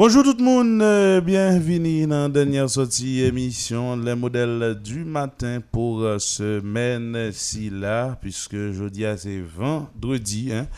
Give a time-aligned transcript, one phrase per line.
[0.00, 5.58] Bonjour tout le monde, euh, bienvenue dans la dernière sortie émission Les modèles du matin
[5.72, 10.68] pour euh, semaine-ci là, puisque jeudi c'est vendredi, hein.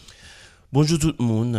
[0.72, 1.56] Bonjour tout le monde,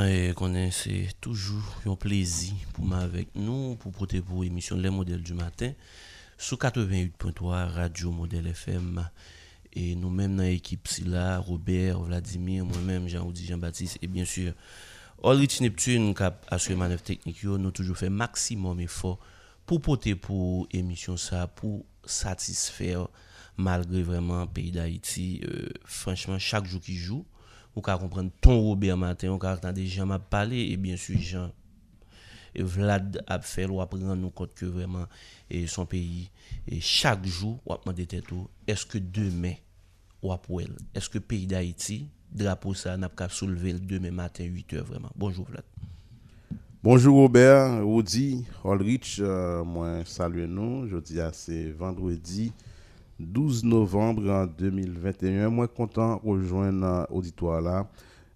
[0.72, 5.34] c'est toujours un plaisir pour moi avec nous, pour porter pour l'émission Les modèles du
[5.34, 5.72] matin,
[6.38, 9.10] sur 88.3 Radio Modèle FM.
[9.72, 10.86] Et nous-mêmes dans l'équipe,
[11.40, 14.52] Robert, Vladimir, moi-même, Jean-Audi, Jean-Baptiste, et bien sûr,
[15.24, 19.20] Ulrich Neptune, qui a assuré manœuvre technique, nous avons toujours fait maximum effort
[19.66, 23.08] pour porter pour l'émission ça, pour satisfaire,
[23.56, 25.40] malgré vraiment le pays d'Haïti.
[25.46, 27.26] Euh, franchement, chaque jour qui joue,
[27.78, 31.14] ou ka kompren ton Robert Martin, ou ka akande Jean m'a pale, e bien su
[31.22, 31.52] Jean,
[32.58, 35.06] et Vlad ap fel ou ap ren nou kont ke vreman
[35.46, 36.26] e son peyi,
[36.66, 39.60] e chak jou ou ap mande tetou, eske demen
[40.24, 44.50] ou ap wel, eske peyi da Haiti, drapo sa nap ka souleve l demen matin
[44.50, 45.14] 8 heures vreman.
[45.16, 45.68] Bonjour Vlad.
[46.82, 52.52] Bonjour Robert, Audi, Olrich, euh, mwen salue nou, jodi a se vendredi,
[53.20, 55.50] 12 novembre 2021.
[55.50, 57.90] Moi, content de rejoindre l'auditoire là.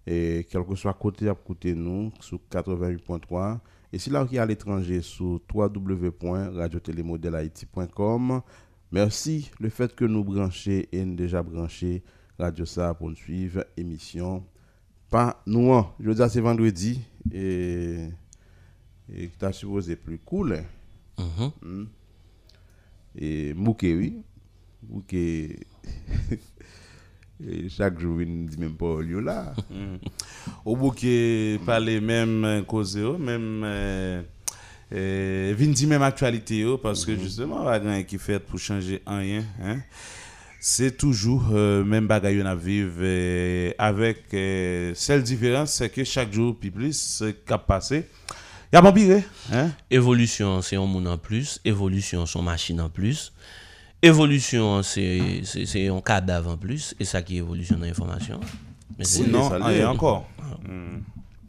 [0.06, 3.58] Et quel que soit côté à côté nous, sur 88.3.
[3.92, 8.40] Et si là qui est à l'étranger, sur www.radiotélémodèlehaïti.com.
[8.90, 12.02] Merci le fait que nous branchions et nous déjà branché
[12.38, 14.44] Radio Ça pour nous suivre émission.
[15.08, 17.00] Pas nous, je veux dire, c'est vendredi
[17.30, 18.08] et,
[19.14, 20.54] et tu as supposé plus cool.
[20.54, 20.64] Hein?
[21.18, 21.50] Mm-hmm.
[21.62, 21.84] Hmm.
[23.14, 24.22] Et Mouké, oui
[24.90, 25.48] ou que
[27.68, 29.54] chaque jour il dit même pas lieu là.
[30.64, 34.22] Au bout que parler même cause même euh,
[34.94, 37.20] euh, vin dit même actualité parce que mhm.
[37.20, 39.78] justement rien qui fait pour changer rien hein
[40.60, 44.24] c'est toujours euh, même bagaille à vivre euh, avec
[44.94, 48.06] seule différence c'est que chaque jour puis plus ce qui a passé
[48.70, 49.22] il y a pas pire
[49.52, 49.70] hein.
[49.90, 53.32] Évolution c'est un monde en plus évolution son machine en plus
[54.04, 58.40] Évolution, c'est un cadavre en plus, et ça qui est évolution dans l'information.
[58.98, 60.28] Mais Sinon, il y a encore.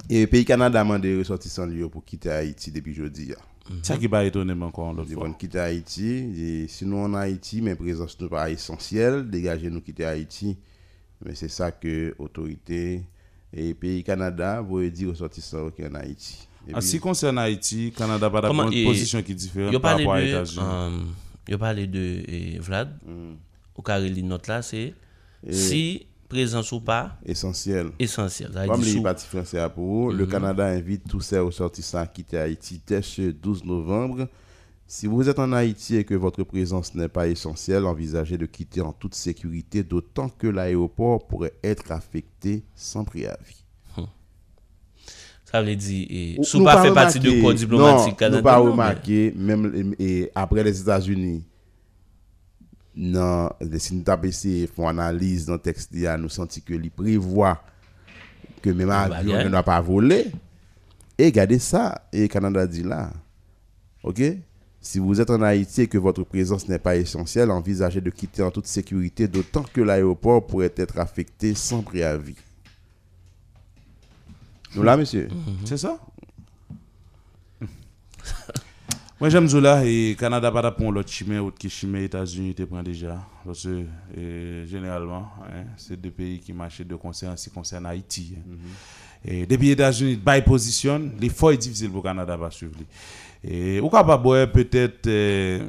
[0.09, 3.33] Et le pays Canada a demandé ressortissants pour quitter Haïti depuis jeudi.
[3.81, 6.05] Ça qui va étonner encore Ils vont quitter Haïti.
[6.37, 9.29] Et sinon, en Haïti, mais présence n'est pas essentielle.
[9.29, 10.57] Dégager nous quitter Haïti.
[11.25, 13.01] Mais c'est ça que l'autorité
[13.53, 16.47] et pays Canada vont dire ressortissants qui en Haïti.
[16.73, 20.13] En ce qui concerne Haïti, Canada n'a pas une position qui est différente par rapport
[20.13, 20.59] aux États-Unis.
[20.61, 20.89] Euh,
[21.47, 22.89] je parlais de Vlad.
[23.05, 23.35] Mm.
[23.75, 24.93] Au carré note là, c'est
[25.49, 27.17] si présence ou pas.
[27.25, 27.91] Essentiel.
[27.99, 28.51] Essentiel.
[28.67, 30.29] Comme les partis français pour le mm-hmm.
[30.29, 34.27] Canada invite tous ses ressortissants à quitter Haïti dès ce 12 novembre.
[34.87, 38.81] Si vous êtes en Haïti et que votre présence n'est pas essentielle, envisagez de quitter
[38.81, 43.62] en toute sécurité, d'autant que l'aéroport pourrait être affecté sans préavis.
[45.53, 48.41] Ça veut dire, et, sous pas fait partie du corps diplomatique canadien.
[48.41, 51.43] Pas remarqué, même et après les États-Unis,
[52.95, 57.61] non, si nous avons essayé font analyse dans le texte, nous senti que les prévoit
[58.63, 60.31] que même avion ne doit pas voler.
[61.19, 63.11] Et regardez ça, et Canada dit là,
[64.01, 64.23] ok?
[64.81, 68.41] Si vous êtes en Haïti et que votre présence n'est pas essentielle, envisagez de quitter
[68.41, 72.35] en toute sécurité, d'autant que l'aéroport pourrait être affecté sans préavis.
[74.75, 75.27] Monsieur.
[75.29, 75.65] Mhm.
[75.65, 75.99] C'est ça?
[79.19, 82.83] Moi, j'aime Zola et Canada pas pour l'autre chemin, autre qui chemin États-Unis te prend
[82.83, 83.25] déjà.
[83.45, 83.85] Parce que
[84.67, 88.35] généralement, hein, c'est deux pays qui marchent de concert en ce qui concerne Haïti.
[88.35, 88.41] Hein.
[88.45, 88.57] Mhm.
[89.25, 92.73] Et depuis les États-Unis, by position, l'effort est difficile pour le Canada de suivre.
[93.45, 95.59] Et ou capable peut-être euh,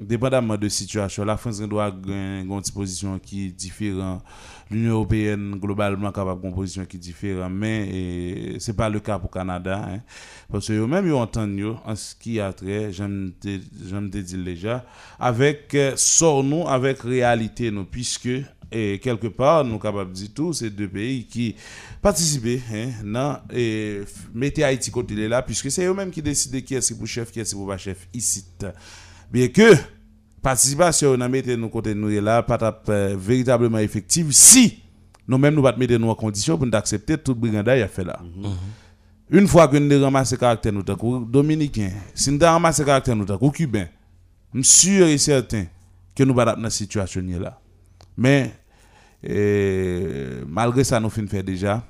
[0.00, 4.22] dépendamment de situation, la France doit une position qui est différente.
[4.70, 9.28] L'Union européenne globalement capable une position qui est différente, mais c'est pas le cas pour
[9.30, 9.98] le Canada hein.
[10.50, 14.82] parce que même ils entendent en ce qui a trait, j'aime te dire déjà
[15.20, 15.94] avec euh,
[16.42, 18.30] nous avec réalité nous puisque
[18.72, 21.54] et quelque part, nous sommes capables de dire tout, c'est deux pays qui
[22.00, 24.00] participent hein, non, et
[24.34, 27.40] mettez Haïti côté de là, puisque c'est eux-mêmes qui décident qui est-ce pour chef, qui
[27.40, 28.44] est-ce pour pas chef ici.
[29.30, 29.74] Bien que
[30.40, 34.82] participation dans mettre nous côté nous là, pas euh, véritablement effective si
[35.28, 38.20] nous-mêmes nous pas mettre nous en condition pour nous accepter toute brigandage a fait là.
[39.30, 43.38] Une fois que nous ramassons caractère nous tant dominicain, si nous ramassons caractère nous tant
[43.50, 43.86] cubain,
[44.54, 45.64] je suis sûr et certain
[46.14, 47.58] que nous pas dans cette situation là.
[48.16, 48.52] Mais
[49.28, 51.82] euh, malgré ça nous faire déjà.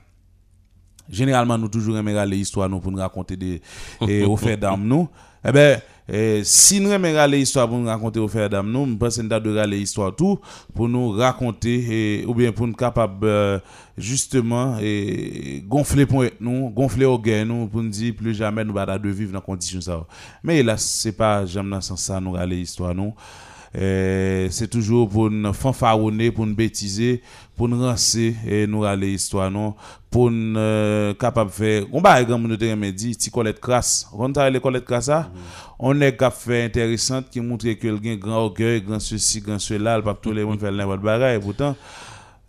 [1.09, 3.61] Généralement nous toujours aimons les histoires nous pour nous raconter des
[4.09, 5.09] et fait d'âme nous.
[5.45, 8.97] Eh ben eh, si nous aimons les histoires pour nous raconter fait d'âme nous nous
[8.97, 10.39] devons les histoires tout
[10.75, 13.59] pour nous raconter et, ou bien pour nous capable euh,
[13.97, 18.75] justement et, gonfler point nous gonfler au gain nous pour nous dire plus jamais nous
[18.75, 20.05] de vivre dans conditions ça.
[20.43, 23.13] Mais là c'est pas jamais dans ce sens ça nous les histoires nous.
[23.13, 27.23] eh, c'est toujours pour nous fanfaronner, pour nous bêtiser,
[27.57, 29.75] pour nous rancer et nous aller histoire non,
[30.11, 31.85] pour nous euh, capable de faire.
[31.93, 34.09] On va exemple nous te dit ti Colette crasse.
[34.13, 35.31] On t'a les Colette crasse ça.
[35.79, 40.01] On est cap fait intéressante qui montre que gain grand orgueil, grand ceci, grand cela,
[40.03, 41.75] pas tout le monde faire n'importe bagaille pourtant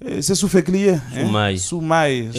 [0.06, 1.58] eh, c'est sous fait client Sous maille.
[1.58, 2.30] sous maille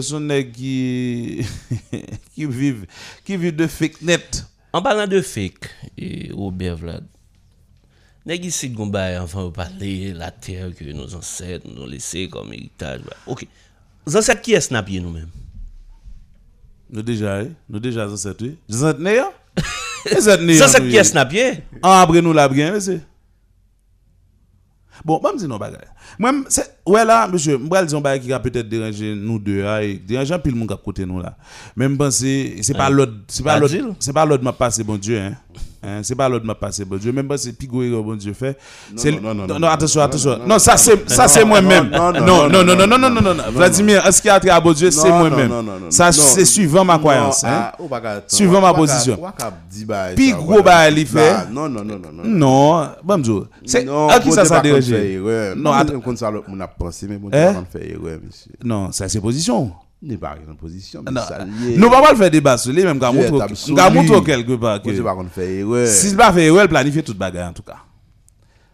[0.00, 1.44] son eh, nèg qui
[2.34, 2.86] qui vivent
[3.22, 7.04] qui vivent de fake net En parlant de fake, et Robert Vlad,
[8.26, 12.52] nèg ici gon bail enfin parler la terre que nos ancêtres nous ont laissé comme
[12.52, 13.02] héritage.
[13.26, 13.46] OK.
[14.06, 15.28] Les ancêtres qui est snappé nous-mêmes?
[16.90, 17.50] Nous déjà, eh?
[17.68, 18.56] nous déjà dans cette oui.
[18.68, 19.30] Vous êtes né, hein?
[20.06, 23.00] Les hein, ancêtres nous, qui est snappé Ah, après nous la bien, monsieur.
[25.04, 25.88] Bon, pas me dire non bagaille.
[26.18, 29.64] Moi, c'est ouais là, monsieur, moi dire un bagage qui a peut-être dérangé nous deux
[29.64, 31.36] hein, et déranger pile monde qui côté nous là.
[31.76, 33.94] Même penser c'est pas l'autre, c'est pas l'autre, dire.
[33.98, 35.34] c'est pas l'autre m'a passé bon Dieu hein.
[35.86, 38.32] Hein, c'est pas l'autre m'a passé bon Dieu, même pas c'est Pigoué que bon Dieu
[38.32, 38.56] fait.
[39.20, 40.38] Non, non, non, non, attention, attention.
[40.46, 41.90] Non, ça c'est moi-même.
[41.90, 44.72] Non, non, non, non, non, non, non, non Vladimir, ce qui a trait à bon
[44.72, 45.52] Dieu, c'est moi-même.
[45.90, 47.44] Ça c'est suivant ma croyance.
[48.28, 49.18] Suivant ma position.
[50.16, 51.50] Pigou bah il fait.
[51.50, 52.22] Non, non, non, non.
[52.24, 53.42] Non, bon Dieu.
[53.66, 54.88] C'est à qui ça ça dérange
[55.56, 55.72] Non,
[56.48, 58.52] on a pensé mais bon Dieu erreur monsieur.
[58.64, 59.72] Non, ça c'est position.
[60.04, 61.76] N'est pas en position, mais Non, ça lié.
[61.76, 64.90] nous ne pouvons pas le faire débat sur lui, même quand on quelque part que
[65.00, 65.88] pas qu'on fait erreur.
[65.88, 67.76] si il va faire ouais, planifier toute bagarre en tout cas.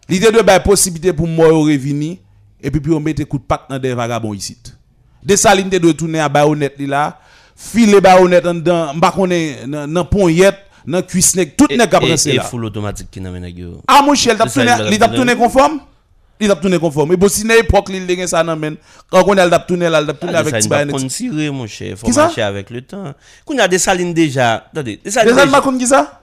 [0.09, 2.17] L'idée de la possibilité pour moi de revenir
[2.61, 4.57] et puis puis on mettre coup de patte dans des vagabonds ici.
[5.23, 7.17] Des salines de tourner à baïonnette li là,
[7.55, 12.37] filer baïonnette en dedans, m'pa connait dans poignette, dans cuisse tout nèg après c'est Et
[12.37, 12.43] là.
[12.43, 13.81] full automatique qui n'a yo.
[13.87, 15.79] Ah mon chien, il t'a tourné conforme?
[16.41, 17.13] il a tourné conforme.
[17.13, 18.75] Et bon, si l'époque, il a ça dans men,
[19.09, 20.85] quand on a tourné, il a tourné ah, avec Tibaï.
[20.87, 21.95] Il faut tirer, mon cher.
[21.97, 23.13] faut marcher avec le temps.
[23.45, 24.65] Quand on a des salines déjà.
[24.71, 25.35] Attendez, des salines.
[25.35, 26.21] Des salines, qui ça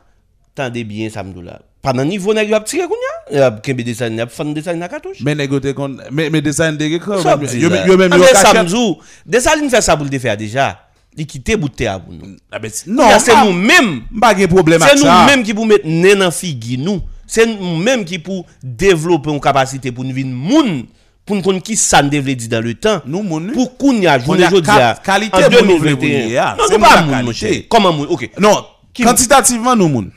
[0.57, 1.61] Attendez bien, Samdoula.
[1.81, 2.85] Pendant niveau, on a tiré,
[3.31, 5.19] il a kembe des salines, il a fait des salines à cartouche?
[5.21, 5.73] Mais négoté,
[6.11, 8.25] mais des salines, des salines, des salines.
[8.27, 8.95] Des salines,
[9.25, 10.81] des salines, fait ça pour le faire déjà.
[11.17, 12.37] Il quitte bouté à nous.
[12.51, 14.03] Ah, non, c'est nous-mêmes.
[14.21, 15.03] Pas de problème avec ça.
[15.05, 17.01] C'est nous-mêmes qui vous mettons dans la figure, nous.
[17.29, 20.87] C'est nous-mêmes qui pour développer une capacité pour nous vivre moun
[21.25, 23.03] pour nous connaître qui ça nous développer dans le temps.
[23.07, 23.53] Nous moun.
[23.53, 24.73] Pour qu'on y a journée aujourd'hui
[25.05, 25.95] qualité en pour nous 2021.
[25.95, 27.35] voulez, ah, Non, c'est nous pas moun, mon qualité.
[27.55, 27.63] cher.
[27.69, 28.07] Comment moun?
[28.11, 28.31] OK.
[28.41, 28.65] Non,
[28.95, 30.11] Qui- quantitativement nous moun.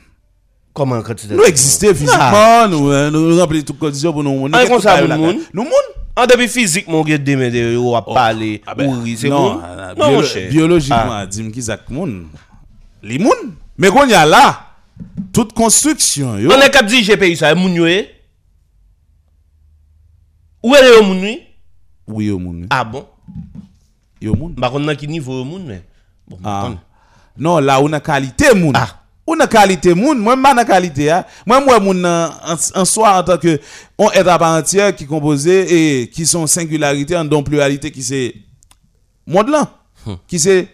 [0.74, 4.48] Comment tu Nous existons physiquement, nous euh, nous toutes conditions pour nous.
[4.48, 5.38] Nous Ah, moun?
[5.52, 5.72] Nous moun.
[6.16, 9.60] En depuis physique, mon gars, demain, de- on va parler, Ah c'est non, bon?
[9.96, 10.50] Non, mon biolo- cher.
[10.50, 11.26] biologiquement, Ah.
[11.26, 12.26] dis-moi qui ça moun?
[13.02, 13.32] Les moun.
[13.78, 14.60] Mais qu'on y a là,
[15.32, 16.50] toute construction, yo.
[16.52, 18.08] On est cap dire GPI ça, moun yo eh?
[20.62, 21.36] Où est le moun?
[22.06, 22.66] Oui, yo moun.
[22.70, 23.06] Ah bon?
[24.20, 24.54] Yo moun.
[24.56, 25.82] Bah, on a qui niveau yo moun, mais?
[26.28, 26.70] Bon, Ah.
[27.36, 28.72] Non, là, on a qualité moun.
[28.76, 29.00] Ah.
[29.26, 30.18] On a qualité moun.
[30.18, 31.10] Moi, pas na qualité.
[31.10, 31.24] Hein.
[31.46, 33.60] Moi, moi, moun en, soi, en tant que
[33.96, 38.02] on est à part entière qui composé et qui sont singularités en don pluralité qui
[38.02, 38.34] c'est
[39.26, 39.78] monde là.
[40.26, 40.68] Qui c'est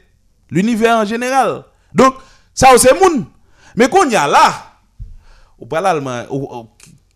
[0.50, 1.64] l'univers en général.
[1.94, 2.14] Donc,
[2.54, 3.26] ça, c'est moun.
[3.76, 4.72] Mais qu'on y a là,
[5.58, 6.24] ou pas l'allemand,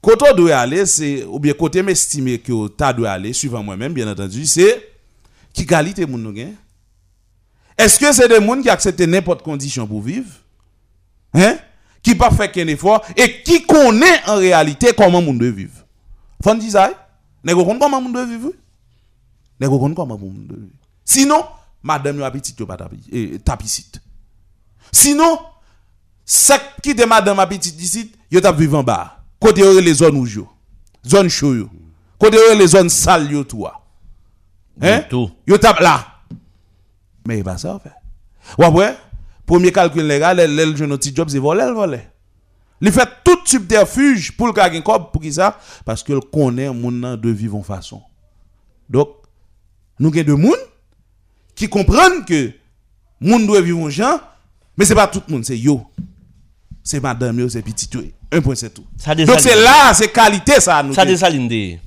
[0.01, 3.93] côté où doit aller, c'est, ou bien côté m'estimer que tu doit aller, suivant moi-même,
[3.93, 4.93] bien entendu, c'est
[5.53, 6.55] qui qualité moun nou gen?
[7.77, 10.31] Est-ce que c'est des gens qui acceptent n'importe condition pour vivre?
[11.35, 11.59] Hein?
[12.03, 15.85] Qui pas fait qu'un effort et qui connaît en réalité comment moun doit vivre?
[16.43, 16.91] Fon di ça?
[17.45, 18.53] N'est ko comment moun doit vivre?
[19.61, 20.73] Ko comment moun doit vivre?
[21.05, 21.45] Sinon,
[21.83, 22.79] madame yo appétit yo pas
[23.13, 24.01] eh, tapicite.
[24.91, 25.39] Sinon,
[26.25, 29.19] ça qui de madame appétit ici, yo tap vivre en bas.
[29.41, 30.49] Côté les zones rouges yo.
[31.07, 31.69] Zone chaud yo.
[32.19, 33.81] Côté les zones sales yo ah.
[34.81, 35.05] Hein?
[35.11, 35.31] Tout.
[35.47, 36.07] Yo tape là.
[37.27, 37.93] Mais il pas ça fait.
[38.59, 38.97] Ou après,
[39.47, 42.01] premier calcul légal, elle un petit job, c'est voler, voler.
[42.81, 45.57] Il fait tout subterfuge pour le gagner pour qui ça?
[45.85, 48.03] Parce que le connaît moun de vivre façon.
[48.89, 49.09] Donc,
[50.01, 50.57] nous avons de monde
[51.55, 52.53] qui comprennent que
[53.21, 54.21] monde doit vivre en gens,
[54.77, 55.87] mais c'est pas tout le monde, c'est yo.
[56.85, 58.03] C'est madame yo, c'est petit yo.
[58.33, 58.85] Un point c'est tout.
[59.27, 60.95] Donc c'est là, c'est qualité ça nous.
[60.95, 61.79] Ça dessaline des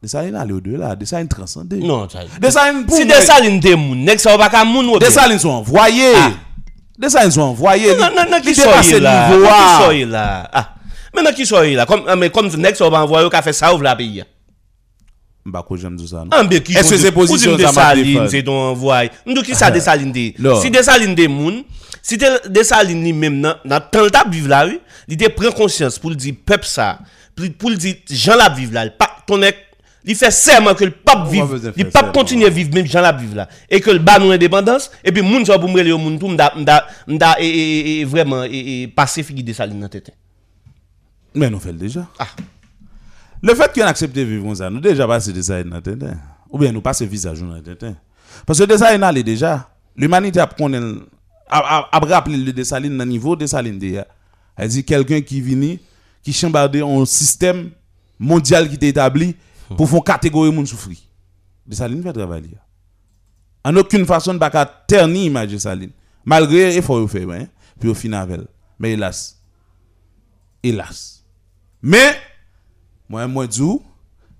[0.00, 1.78] Dessaline aller au-delà, dessaline transcender.
[1.78, 2.20] Non, ça.
[2.40, 6.14] Dessaline pour Si dessaline des moun, nek ça pas ka moun Dessaline sont envoyés.
[6.14, 6.30] Ah.
[6.96, 7.96] Dessaline sont envoyés.
[7.96, 8.80] Non, non, non, qui sont là.
[8.80, 10.48] Qui sont là.
[10.52, 10.74] Ah.
[11.14, 11.84] Mais non qui sont là.
[11.84, 14.22] Comme mais comme nek ça va envoyer ka fait ça ouvre la pays.
[15.66, 16.24] Quoi j'aime ça.
[16.30, 19.10] Est-ce que c'est position ça m'a c'est ton envoyé.
[19.26, 19.70] Nous qui ça ah.
[19.72, 20.36] dessaline des.
[20.62, 21.64] Si dessaline des moun,
[22.08, 22.16] si
[22.48, 24.66] Dessalines lui-même, dans temps le table vivre là,
[25.06, 27.00] il prend conscience pour le dire peuple ça,
[27.58, 28.88] pour le dire gens la vivre là,
[29.26, 29.40] ton
[30.04, 33.12] il fait serment que le pape vive, le pape continue à vivre même gens la
[33.12, 35.98] vivre là et que le bas nous indépendance et puis moun ça pour me au
[35.98, 36.28] moun tout
[38.08, 40.10] vraiment et passer figi Dessalines dans tête.
[41.34, 42.06] Mais nous fait déjà.
[42.18, 42.28] Ah.
[43.42, 46.02] Le fait qu'on accepte de vivre ça, nous déjà passé Dessalines dans tête.
[46.48, 47.84] Ou bien nous passer visage dans tête.
[48.46, 49.68] Parce que Dessalines allait déjà.
[49.94, 50.80] L'humanité a connaît
[51.48, 54.06] après rappeler le Dessaline dans niveau Dessaline déjà.
[54.56, 55.76] Elle dit quelqu'un qui vient
[56.22, 57.70] qui chambarde un système
[58.18, 59.36] mondial qui est établi
[59.76, 60.98] pour faire catégorie moun souffrir.
[61.66, 62.50] Dessaline fait travailler.
[63.64, 65.90] En aucune façon ne pas ternir l'image de Dessaline.
[66.24, 67.46] Malgré l'effort qu'il fait, hein,
[67.78, 68.46] puis au final
[68.78, 69.40] Mais hélas.
[70.62, 71.24] Hélas.
[71.80, 72.18] Mais
[73.08, 73.62] moi moi dis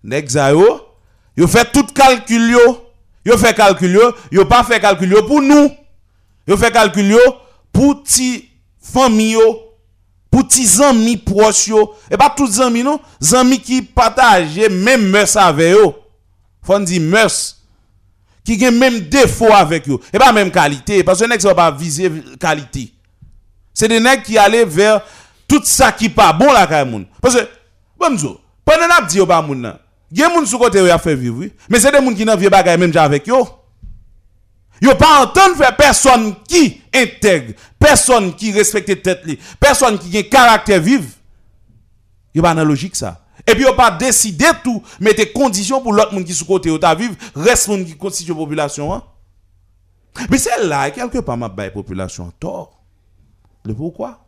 [0.02, 0.80] nek yo,
[1.36, 2.92] yo fait tout calcul yo,
[3.24, 5.70] yo fait calcul yo, yo pas fait calcul pour nous.
[6.48, 7.20] Yo fait calcul yo
[7.70, 8.48] pour ti
[8.80, 9.60] famille yo,
[10.30, 11.70] pour ti amis proches
[12.10, 12.98] et pas tous amis non,
[13.34, 15.94] amis qui partagent même mœurs avec yo.
[16.62, 17.56] Faut dire mœurs
[18.42, 21.70] qui ont même défaut avec yo, et pas même qualité parce que nèg ça pas
[21.70, 22.94] viser qualité.
[23.74, 25.02] C'est des nèg qui allaient vers
[25.46, 27.04] tout ça qui pas bon la kay moun.
[27.20, 27.46] Parce que
[28.00, 29.76] bon zo, pendant n'a dit yo pas moun nan.
[30.10, 32.48] Gen moun sou côté yo a fait vivre, mais c'est des moun qui nan vieux
[32.48, 33.46] bagay même avec yo.
[34.80, 39.24] Yo pas entendre faire personne qui intègre, personne qui respecte tête
[39.58, 41.18] personne qui a caractère vif.
[42.34, 43.24] Yo pas dans logique ça.
[43.46, 46.94] Et puis yo pas décider tout, mettre conditions pour l'autre monde qui sous côté ta
[46.94, 49.02] vivre, reste monde qui constitue la population hein?
[50.30, 52.80] Mais c'est là quelque part m'a bail population tort.
[53.64, 54.24] Le pourquoi?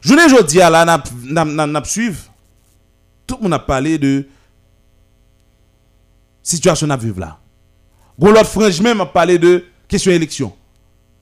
[0.00, 2.20] Je ne dis à là n'a n'a suivre.
[3.26, 4.26] Tout le monde a parlé de
[6.42, 7.38] situation à vivre là.
[8.18, 10.52] Gon l'autre frange même a parlé de question élection.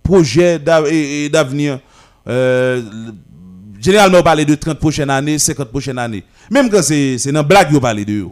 [0.03, 1.81] Projet d'avenir.
[2.27, 2.83] Euh,
[3.81, 6.25] généralement, on parle de 30 prochaines années, 50 prochaines années.
[6.51, 8.29] Même quand c'est dans blague, on parle de eux.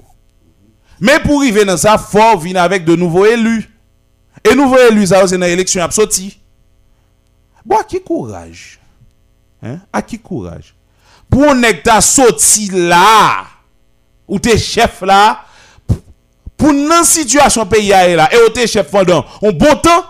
[1.00, 3.68] Mais pour arriver dans ça, il faut venir avec de nouveaux élus.
[4.48, 6.38] Et nouveaux élus, ça, c'est dans l'élection à sorti.
[7.64, 8.78] Bon, à qui courage?
[9.62, 9.80] Hein?
[9.92, 10.74] À qui courage?
[11.28, 13.44] Pour on est sorti là,
[14.28, 15.44] ou tes chefs là,
[16.56, 20.04] pour une situation pays là et au chef pendant un bon temps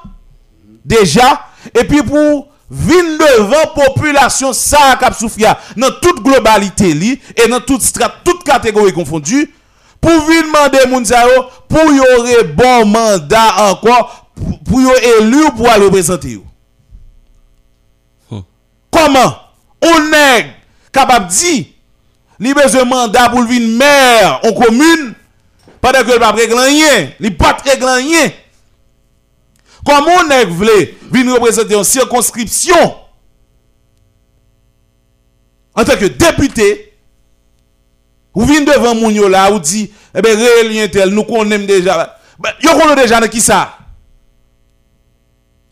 [0.84, 7.48] déjà et puis pour venir devant population ça cap souffrir dans toute globalité li et
[7.48, 7.82] dans toute
[8.24, 9.52] toute catégorie confondue
[10.00, 11.04] pour venir demander moun
[11.68, 14.30] pour y aurait bon mandat encore
[14.64, 14.86] pour y
[15.20, 16.40] élu pour aller représenter
[18.90, 19.36] comment
[19.82, 20.46] on est
[20.92, 21.66] capable de dire
[22.40, 25.14] li besoin mandat pour venir maire en commune
[25.84, 28.32] pendant que le pas régler rien, il pas régler rien.
[29.84, 32.96] Comment on est voulu venir représenter une circonscription
[35.74, 36.94] en tant que député,
[38.32, 42.18] vous venez devant moun là, vous dit, eh bien, réel tel, nous connaissons déjà.
[42.62, 43.76] Yo connaissons déjà qui ça?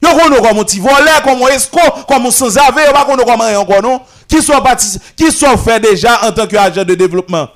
[0.02, 3.40] Yo connaissons comme un voleur, comme un escroc, comme un sans-avé, yo pas connaissons comme
[3.40, 4.02] un encore non?
[4.28, 4.62] Qui sont
[5.16, 7.48] qui sont fait déjà en tant qu'agent de développement?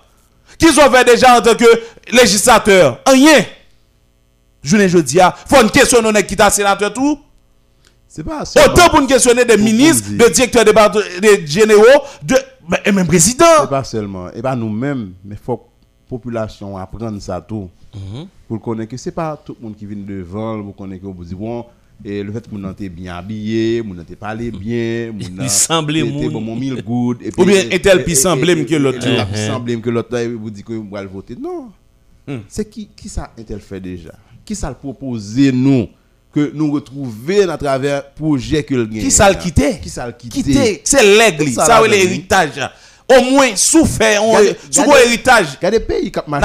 [0.59, 1.65] Qui sont fait déjà en tant que
[2.13, 3.45] législateur Rien.
[4.63, 7.21] Je ne dis pas, il faut une question qui est sénateur tout?
[8.09, 10.65] C'est pas Autant pour une questionner des ministres, des directeurs
[11.21, 11.85] des généraux,
[12.23, 12.35] de,
[12.85, 13.45] et même président.
[13.61, 14.31] C'est pas seulement.
[14.33, 17.69] Et pas nous-mêmes, mais il faut que la population apprenne ça tout.
[17.95, 18.27] Mhm.
[18.49, 21.09] Pour connaître que ce n'est pas tout le monde qui vient devant, pour connaître que
[21.09, 21.67] vous dites, bon,
[22.05, 26.41] et le fait que vous êtes bien habillé, vous n'êtes parlé bien, il semblait bon
[26.41, 30.51] mon mille good ou bien est-elle plus semblable que l'autre plus semblable que l'autre vous
[30.51, 31.37] dit que vous allez voter.
[31.41, 31.71] Non.
[32.29, 32.41] Hmm.
[32.49, 34.11] c'est qui qui ça est-elle fait déjà?
[34.45, 35.87] Qui ça le proposer nous
[36.33, 40.13] que nous retrouver à travers projet que le qui ça le quitter qui ça le
[40.13, 42.71] quitter c'est l'aigle ça c'est l'héritage?
[43.09, 44.21] Au moins souffert
[44.71, 45.57] sous héritage.
[45.57, 46.45] regardez pays qui marche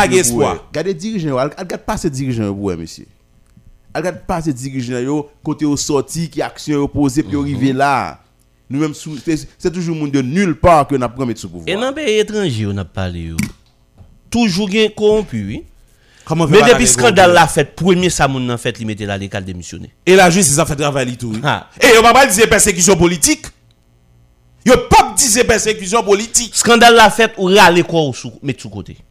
[0.69, 3.07] regardez dirigeants regardez pas ces dirigeants vous monsieur
[3.95, 8.19] regarde pas ces dirigeants yo côté au sorti qui action opposée puis arriver là
[8.69, 11.67] nous-mêmes, sous- c'est c'est toujours monde de nulle part que nous pris mettre sous pouvoir.
[11.67, 13.23] Et dans les pays étrangers, on a parlé.
[13.23, 13.35] yo.
[14.29, 15.63] Toujours gen corrompu, oui.
[16.23, 19.01] Comment Mais faire depuis la scandale la fait, premier ça moun nan fait, li mette
[19.01, 19.91] la l'école démissionner.
[20.05, 21.31] Et la justice a fait travail li tout.
[21.33, 21.41] oui.
[21.43, 21.67] Ah.
[21.81, 23.45] Et on va pas dire persécution politique.
[24.65, 26.55] Yo pas dire c'est persécution politique.
[26.55, 28.95] Scandale la fait, ou rale quoi ou sou, sous côté.
[28.95, 29.03] Bon,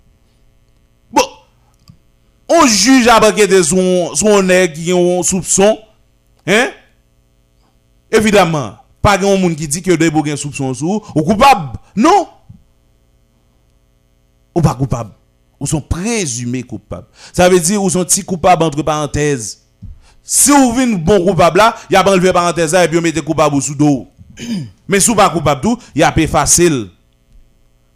[2.51, 5.79] on juge à de son, son nègre qui un soupçon.
[6.47, 6.71] Hein?
[8.11, 11.79] Évidemment, pas grand monde qui dit que de un soupçon sur ou coupable.
[11.95, 12.29] Non?
[14.55, 15.13] Ou pas coupable.
[15.61, 17.07] Ou sont présumés coupables.
[17.33, 19.63] Ça veut dire ou sont petits coupables entre parenthèses.
[20.23, 23.23] Si vous venez bon coupable là, il y a enlevé parenthèse et puis on mettez
[23.23, 24.09] coupable sous dos.
[24.89, 26.89] Mais si vous pas coupable tout, il y a peu facile.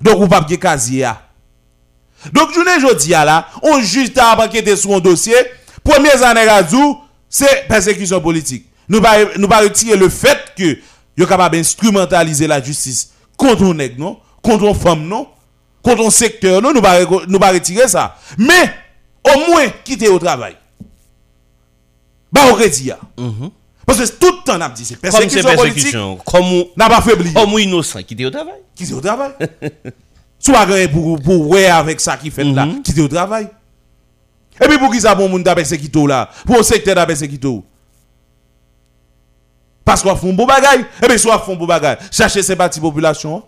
[0.01, 1.11] Donc coupable qui casier.
[2.33, 5.35] Donc, je ne dis là, on juge ta enquêter sur un dossier.
[5.83, 6.47] Première année
[7.29, 8.67] c'est persécution politique.
[8.89, 10.79] Nous pas nous pas retirer le fait que
[11.17, 15.27] yo capable d'instrumentaliser la justice contre un nègre non, contre une femme non,
[15.83, 18.17] contre un secteur non, nous pas nous pas retirer ça.
[18.39, 18.73] Mais
[19.25, 20.57] au moins quitter au travail.
[22.31, 22.85] Bah crédit.
[22.85, 22.99] ya.
[23.85, 26.89] Parce que tout le temps on a dit c'est c'est persécution politique, persécution, comme n'a
[26.89, 27.33] pas faibli.
[27.33, 28.61] comme innocent qui était au travail.
[28.93, 29.33] Au travail.
[30.45, 33.49] Soit pour pour ouais avec ça qui fait là, qui c'est au travail.
[34.61, 37.41] Et puis pour qui ça bon monde qui là, pour le secteur qui
[39.85, 42.57] Parce qu'on fait un beau bagage, et bien soit font un beau bagage, chercher ces
[42.57, 43.43] parties population.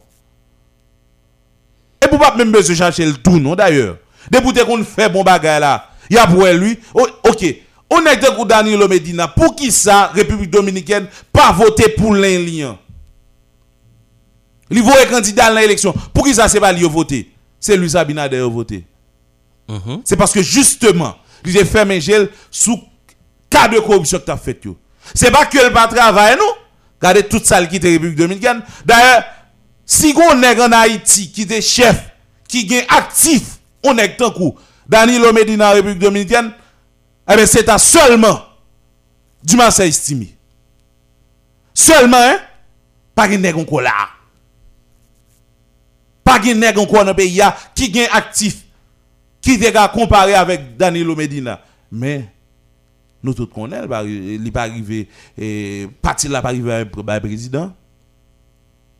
[2.03, 3.99] Et pour pas même besoin de chercher le tout non d'ailleurs.
[4.31, 7.45] Depuis qu'on fait bon bagage là, il y a pour lui, oh, OK.
[7.91, 12.79] On est de Danilo Medina, pour qui ça République dominicaine pas voter pour l'un lien.
[14.71, 15.95] Il voit candidat dans l'élection.
[16.13, 17.31] Pour qui ça c'est pas lui voter
[17.61, 18.85] C'est lui Sabinader qui a voté.
[19.69, 20.03] Mhm.
[20.05, 22.81] C'est parce que justement, il a fait un gel sous
[23.51, 24.59] cas de corruption que tu as fait.
[24.65, 24.77] yo.
[25.15, 26.45] C'est pas que le pas travail, non
[27.01, 28.63] Regardez toute ça qui était République Dominicaine.
[28.85, 29.25] D'ailleurs,
[29.85, 32.11] si on est en Haïti qui est chef,
[32.49, 34.57] qui est actif, on est tant coup,
[34.89, 36.53] Danilo Medina République Dominicaine,
[37.31, 38.41] eh bien c'est à seulement
[39.43, 40.37] du Marseille estimé.
[41.75, 42.39] Seulement, hein,
[43.15, 43.93] pas de nègre là.
[46.27, 47.41] Pas de nègre encore dans le pays
[47.77, 48.65] qui est actif
[49.41, 51.61] qui est comparé avec Danilo Medina.
[51.93, 52.29] Mais
[53.23, 55.09] nous tous connaissons, il n'est pas arrivé,
[55.39, 57.73] et parti là pas arrivé à un président.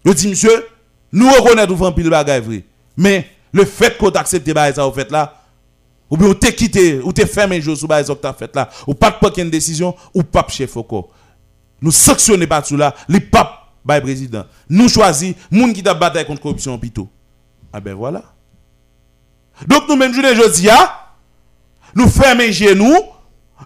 [0.05, 0.69] Je dis, monsieur,
[1.11, 2.65] nous reconnaissons tout pile bagay vrai.
[2.97, 5.43] Mais le fait qu'on accepte bagay ça au fait là,
[6.09, 8.71] ou bien on t'es quitté, ou t'es fermé un jour bagay ça que fait là,
[8.87, 11.09] ou pas de une décision, ou pas chef encore.
[11.83, 14.45] Nous sanctionnons pas tout là, les papes by président.
[14.69, 17.09] Nous choisissons, moun qui t'a bataille contre corruption plutôt.
[17.77, 18.23] Ah ben voilà.
[19.67, 20.67] Donc nous-mêmes, je ne dis
[21.95, 22.97] nous fermons genoux,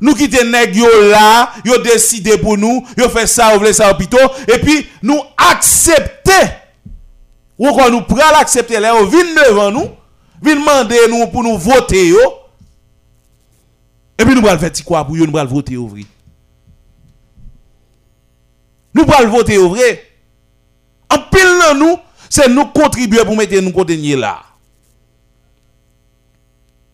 [0.01, 0.75] nous quittons nèg
[1.12, 4.18] là, yo décidé pour nous, yo fait ça, ou ça plutôt,
[4.49, 6.33] et puis nous accepter.
[7.57, 9.88] Ou quand nous prenons l'accepter là, on vient devant nous,
[10.42, 12.18] vient demander nous pour nous voter yo.
[14.18, 15.88] Et puis nous allons faire quoi pour yo, nous allons voter au.
[18.92, 20.05] Nous allons voter au vrai.
[21.09, 21.96] En pile nous,
[22.31, 24.43] c'est nous contribuer pour mettre nous contenir là.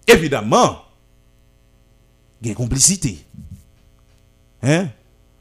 [0.08, 0.82] Évidemment,
[2.40, 3.24] il y a complicité.
[4.62, 4.88] Hein?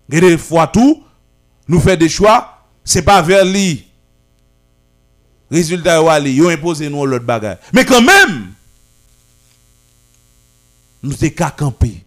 [0.09, 1.03] Il y a des fois tout,
[1.67, 3.87] nous faisons des choix, c'est pas vers lui.
[5.49, 7.57] Résultat, ils ont imposé nous l'autre bagage.
[7.73, 8.53] Mais quand même,
[11.03, 12.03] nous sommes qu'à camper.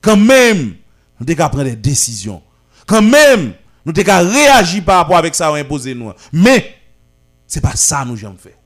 [0.00, 0.74] Quand même,
[1.20, 2.42] nous sommes prendre des décisions.
[2.86, 6.12] Quand même, nous sommes qu'à réagir par rapport avec ça, imposé nous.
[6.32, 6.74] Mais,
[7.46, 8.58] c'est pas ça nous j'aime faire.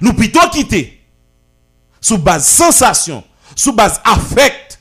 [0.00, 1.00] Nous plutôt quitter
[2.00, 3.24] sous base sensation,
[3.56, 4.78] sous base affect.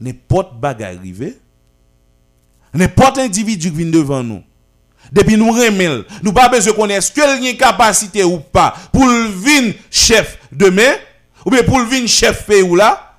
[0.00, 1.38] N'importe bagaille arrivé,
[2.74, 4.42] n'importe individu qui vient devant nous,
[5.10, 9.06] depuis nous remel, nous pas besoin connaître est-ce qu'il a une capacité ou pas pour
[9.06, 10.92] le venir chef demain,
[11.46, 13.16] ou bien pour le venir chef pays ou là,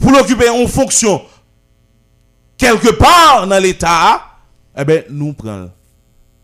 [0.00, 1.22] pour l'occuper en fonction
[2.56, 4.22] quelque part dans l'État,
[4.76, 5.70] eh bien, nous prenons,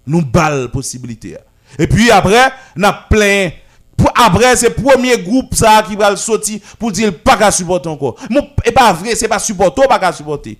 [0.06, 1.36] nous balle possibilité.
[1.78, 3.50] Et puis après, nous plein
[3.96, 8.16] pour- après, c'est premier groupe ça qui va sortir pour dire pas qu'à supporter encore.
[8.64, 10.58] Et pas vrai, c'est pas supporter, pas qu'à supporter?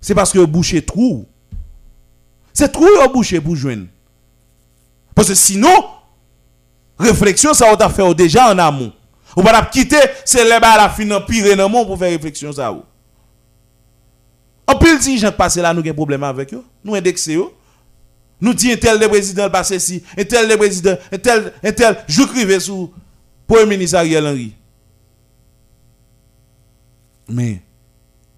[0.00, 1.26] C'est parce que boucher trou.
[2.52, 3.86] C'est trou au boucher pour joindre.
[5.14, 5.84] Parce que sinon,
[6.98, 8.92] réflexion, ça va faire déjà en amont.
[9.36, 12.72] On va quitter, c'est là à la fin pire dans pour faire réflexion ça.
[14.66, 16.62] En pile si gens passé là, nous avons un problème avec eux.
[16.84, 17.48] Nous indexer eux.
[18.40, 21.72] Nous disons un tel de président passé si, un tel de président, un tel, un
[21.72, 22.92] tel, je crive sous
[23.46, 24.52] Premier ministre Ariel Henry.
[27.28, 27.60] Mais,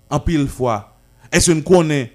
[0.09, 0.97] en pile fois,
[1.31, 2.13] est-ce qu'on connaît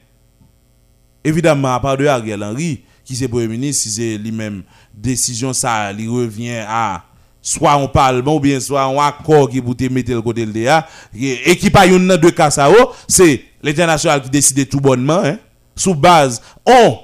[1.24, 5.92] évidemment, à part de Ariel Henry, qui c'est Premier ministre, si c'est lui-même, décision ça,
[5.92, 7.04] il revient à
[7.42, 10.68] soit on parlement ou bien soit on accord qui vous mettre le côté de
[11.16, 12.68] et qui pas une deux cas ça
[13.08, 15.38] c'est l'international qui décide tout bonnement hein,
[15.76, 16.98] sous base on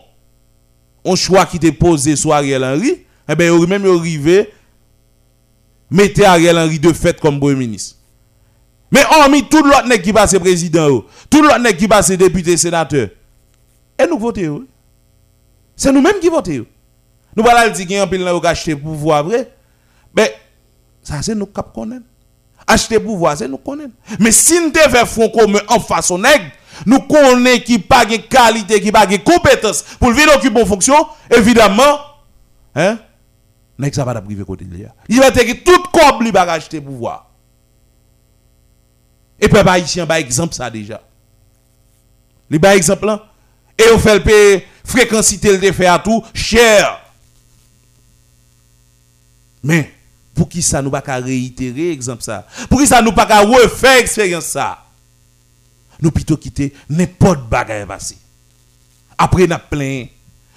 [1.04, 4.50] on choix qui était posé sur Ariel Henry eh ben même arrivé
[5.90, 7.98] mettez Ariel Henry de fait comme premier ministre
[8.92, 13.10] mais hormis tout l'autre qui passe président tout l'autre qui passe député sénateur
[13.98, 14.66] et nous votons
[15.76, 16.66] c'est nous-mêmes qui votons
[17.36, 19.52] nous voilà dire qu'il y a un pile pour acheter pouvoir vrai?
[20.16, 20.34] Mais
[21.02, 22.04] ça, c'est nous qui connaissons.
[22.68, 23.92] Acheter pouvoir, c'est nous connaissons.
[24.20, 26.52] Mais si nous devons faire commun en façon nègre,
[26.86, 30.96] nous connaissons qui pas de qualité, qui pas de compétence pour venir occuper une fonction,
[31.30, 32.00] évidemment,
[32.76, 32.98] hein,
[33.80, 36.80] nèg ça va pas privé côté de Il va te tout comme lui va acheter
[36.80, 37.30] pouvoir.
[39.40, 41.02] Et puis pas ici un exemple ça déjà.
[42.50, 43.26] Les par exemple là
[43.78, 47.00] et on fait le payer fréquencité le fait à tout cher.
[49.64, 49.92] Mais
[50.36, 52.46] pour qui ça nous pas réitérer exemple ça?
[52.70, 54.86] Pour qui ça nous pas refaire expérience ça?
[56.02, 58.18] Nous plutôt quitter n'importe bagaille passé.
[59.18, 60.06] Après n'a plein.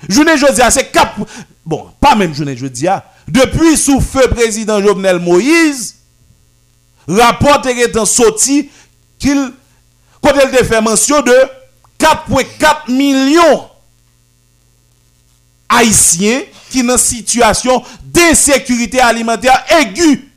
[0.08, 1.18] Journée jeudi c'est cap
[1.64, 2.86] bon, pas même journée jeudi
[3.28, 5.96] depuis sous feu président Jovenel Moïse
[7.06, 8.70] rapport est sorti
[9.18, 9.52] qu'il
[10.22, 11.34] quand il fait mention de
[11.98, 13.68] 4.4 millions
[15.68, 20.30] haïtiens qui dans situation d'insécurité alimentaire aiguë.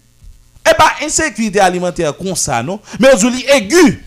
[0.70, 2.80] Et pas insécurité alimentaire comme ça, non?
[3.00, 4.04] Mais aujourd'hui aiguë.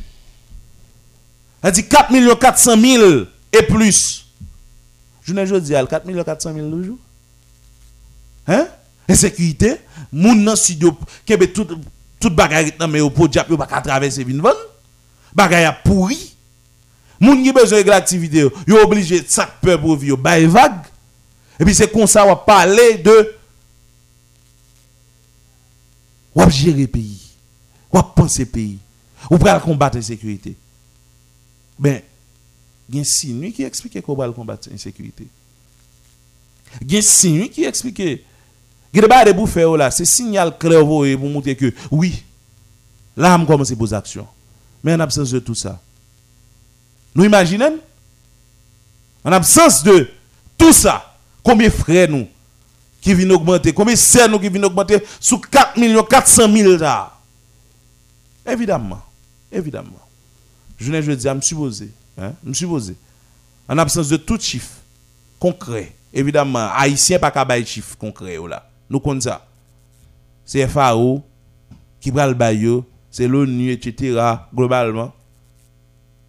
[1.63, 3.05] Elle dit 4 400 000
[3.53, 4.27] et plus.
[5.23, 6.99] Je ne dis pas 4 400 000 le jour.
[8.47, 8.67] Hein?
[9.09, 9.77] Insécurité.
[10.11, 10.91] Moun nan studio,
[11.27, 11.77] kebe tout,
[12.19, 14.59] tout bagaille nan mais au pot diap yo traverser vin van.
[15.35, 16.35] Bagaille a pourri.
[17.21, 20.83] Moun qui besoin de l'activité, yo obligé sac peur pour vivre, bay vague.
[21.61, 23.35] Et puis c'est comme ça, va parler de.
[26.35, 27.21] On va pays.
[27.93, 28.03] On
[28.47, 28.79] pays.
[29.31, 30.57] On va combattre l'insécurité.
[31.81, 32.03] Ben,
[32.89, 35.27] il y a un signe qui explique qu'on va combattre l'insécurité.
[36.83, 37.99] Il y a un signe qui explique.
[37.99, 38.21] Il
[38.93, 39.91] y a des bouffées là.
[39.91, 42.23] C'est signal clair pour montrer que oui,
[43.17, 44.27] là, on commence à poser action.
[44.85, 45.81] Mais en absence de tout ça,
[47.15, 47.79] nous imaginons,
[49.25, 50.11] en absence de
[50.57, 51.11] tout ça,
[51.43, 52.29] Combien de frères nous
[53.01, 56.77] qui viennent augmenter Combien de sœurs nous qui viennent augmenter sous 4 millions 400 000
[56.77, 57.13] là
[58.47, 59.01] Évidemment.
[59.51, 60.10] Évidemment.
[60.81, 61.91] Je ne veux dire, je suis posé.
[62.19, 62.33] Hein?
[62.47, 62.97] Je suis posé.
[63.69, 64.71] En absence de tout chiffre
[65.39, 65.95] concret.
[66.13, 68.69] Évidemment, Haïtien pas qu'à bailler chiffre concret là.
[68.89, 69.47] Nous connaissons ça.
[70.45, 71.23] C'est FAO
[72.01, 74.19] qui prend le bail, c'est l'ONU, etc.
[74.55, 75.13] globalement.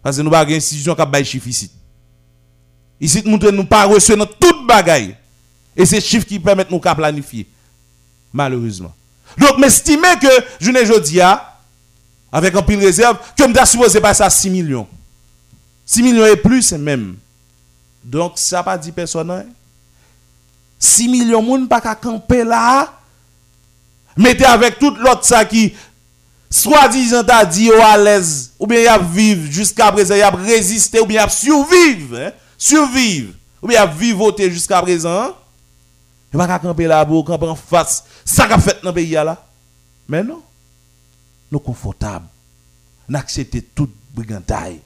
[0.02, 1.70] Parce que nous pas d'institution qui bailler chiffre ici.
[3.00, 5.16] Ici, nous ne pas recevoir toute bagaille.
[5.74, 7.48] Et c'est chiffres qui permettent nous planifier.
[8.32, 8.94] Malheureusement.
[9.38, 10.28] Donc, m'estimer que
[10.60, 11.20] je ne jeudi
[12.32, 14.88] avec un pile réserve, que je supposé passer à 6 millions.
[15.84, 17.16] 6 millions et plus même.
[18.02, 19.44] Donc, ça pas dit personne.
[20.78, 21.10] 6 hein.
[21.10, 22.92] millions de monde pas qu'à camper là.
[24.16, 25.74] Mettez avec tout l'autre ça qui,
[26.50, 31.00] soi-disant, a dit à l'aise, ou bien y a vivre jusqu'à présent, y a résister,
[31.00, 32.18] ou bien y a survivre.
[32.18, 35.34] Hein survivre, ou bien vivre jusqu'à présent,
[36.32, 39.10] il va pas camper là pour camper en face, ça qu'a fait dans le pays
[39.10, 39.44] là.
[40.08, 40.40] Mais non,
[41.52, 42.26] nous confortables,
[43.08, 44.80] n'accepter toute brigandaille,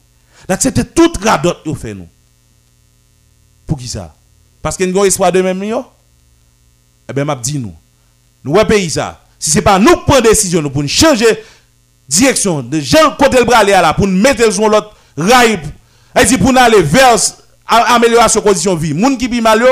[0.47, 2.07] n'accepter toute radote que fait nous.
[3.65, 4.13] Pour qui ça?
[4.61, 7.73] Parce qu'il y a un espoir de même, eh bien, m'a dit nous,
[8.43, 11.43] nous, pays ça, si ce n'est pas nous qui prenons décision pour changer
[12.07, 15.59] direction de gens côté le bras là pour nous mettre sur l'autre rail
[16.15, 17.15] et pour nous aller vers
[17.67, 18.93] amélioration condition de vie.
[18.93, 19.63] Moun qui vit mal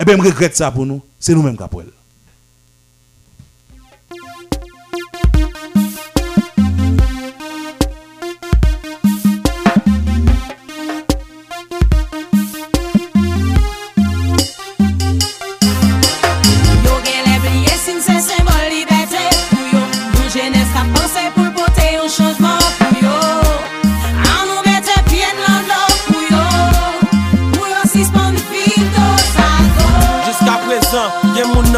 [0.00, 1.00] eh bien, je regrette ça pour nous.
[1.18, 1.84] C'est nous-mêmes qui avons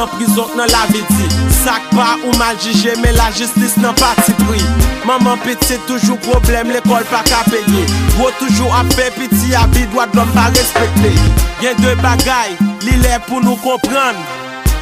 [0.05, 1.29] prison nan la vidi
[1.63, 4.61] Sak pa ou mal jije mais la justice nan pati pri
[5.07, 7.87] Maman petit toujours problème l'école pa ka peye
[8.19, 11.15] Gros toujours a fe piti a bi doit l'homme pa respekte
[11.63, 12.53] Gen de bagay
[12.85, 14.21] li lè pou nou kompran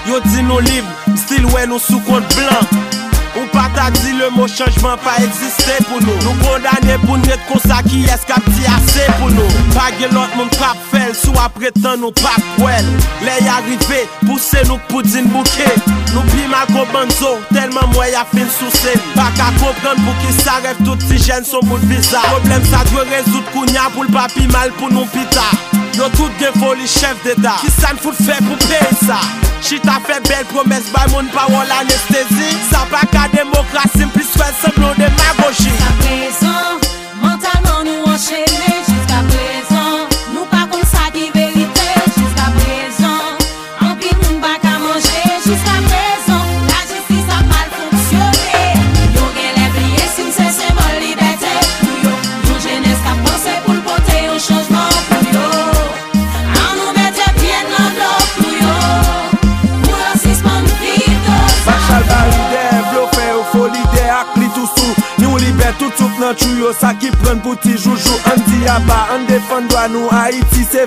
[0.05, 0.85] Yo di nou liv,
[1.17, 3.04] stil wè nou sou kont blan
[3.37, 6.15] Ou pata di le mou chanjman pa egziste pou nou.
[6.23, 10.79] Nou kondane pou net konsa ki eskap ti ase pou nou Page lot moun kap
[10.93, 12.91] fel sou apretan nou pap kwel
[13.27, 15.69] Le yarive puse nou poudin bouke
[16.15, 20.61] Nou pi ma kobanzo telman mwen ya fin sou se Baka kopran pou ki sa
[20.65, 24.47] rev tout si jen son moun viza Problem sa dwe rezout kounya pou l papi
[24.55, 25.84] mal pou nou pita.
[25.95, 27.63] Yo tout gen foli chef d'Etat.
[27.63, 29.21] Ki san foute fe pou pey sa?
[29.65, 34.35] Chita fe bel promes bay moun pa wol anestesi Sa pa ka demokrasi m plis
[34.37, 36.87] fè semblon demagogi Sa prezon,
[37.23, 38.74] mentalman nou ancheni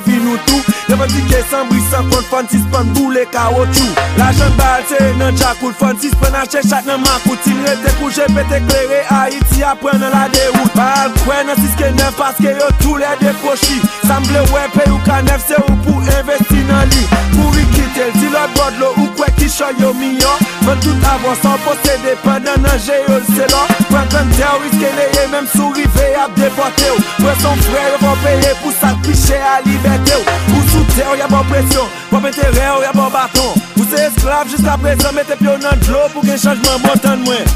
[0.05, 0.77] vi nou tou.
[0.87, 5.75] Revendike san bris sanbri sankon Fonsis pan boule chou La jen bal se nan jakout
[5.75, 10.29] Fonsis pan ache chak nan makout Tim rete kouje pete klere Haiti apren nan la
[10.29, 15.19] derout Bal kwen nan 6-9 paske yo tou le dekoshi Samble we pe ou ka
[15.27, 17.01] nef se ou pou investi nan li.
[17.33, 20.45] Pou rikite l di lot bod lo ou kwe ki shoy yo minyon.
[20.67, 24.65] Fè tout avans san posede Pè nan an jeyol se la Pè tan te ou
[24.67, 27.05] iske leye Mèm sou rive ap depote ou.
[27.21, 30.35] Pè son frè yo pou peye Pou sa piche a libetè ou.
[30.49, 33.87] Pou sou te ou ya bon presyon Pou mette re ou ya bon baton Pou
[33.87, 37.47] se esklav jist apresan Mette pyo nan dlo pou gen chanjman montan mwen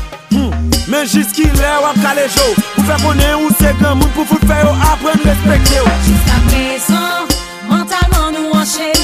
[0.87, 2.47] Men jist ki le wap kale jo
[2.77, 5.99] Pou fè konen ou se gen moun Pou fout fè yo apren respekte ou.
[6.07, 9.00] Jist apresan Mentalman nou an cheyol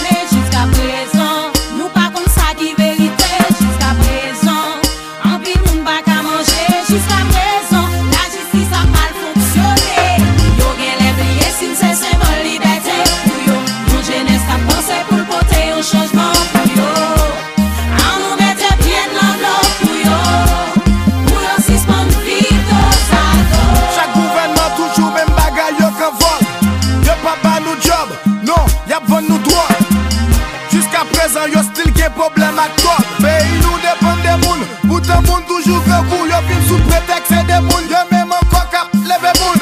[35.08, 38.74] Le moun toujou grekou, yo film sou pretek se de moun Yo mè mè mkok
[38.76, 39.62] ap leve moun.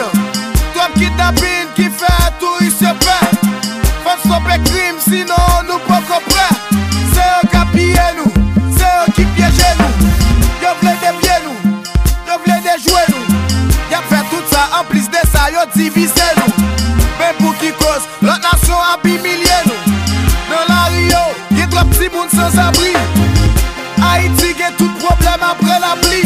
[0.74, 3.18] Trump ki tabin, ki fè, tou y se pè
[4.02, 6.48] Fon stopè krim, sinon nou pou kopre
[7.14, 8.32] Se yo ka pye nou,
[8.74, 10.10] se yo ki pyeje nou.
[10.64, 11.76] Yo vle de pye nou,
[12.26, 13.38] yo vle de jwe nou.
[13.94, 16.72] Yo fè tout sa, an plis de sa, yo divise nou.
[17.20, 20.00] Mè pou ki koz, lot nasyon api milye nou.
[20.50, 21.22] Nan la riyo,
[21.54, 22.96] ki drop si moun sans abri.
[25.56, 26.22] apre la pli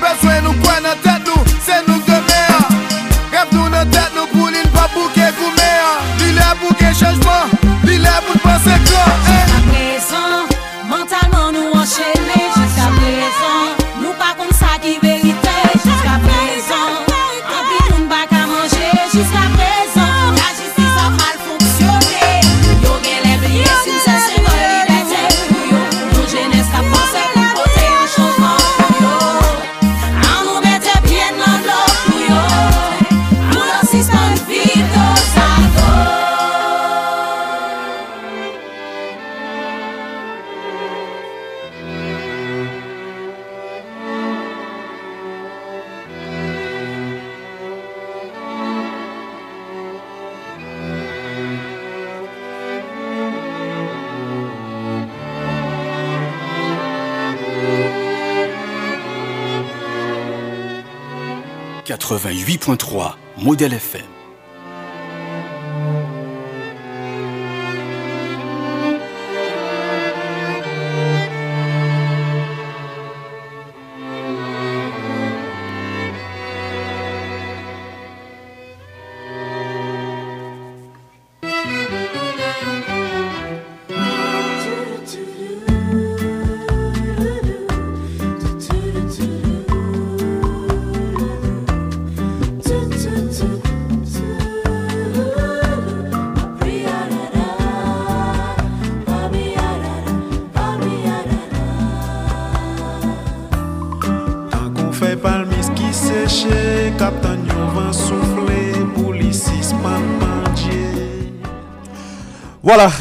[0.00, 1.21] Beswen nou kwen nan ten
[62.18, 64.21] 88.3 Modèle FM.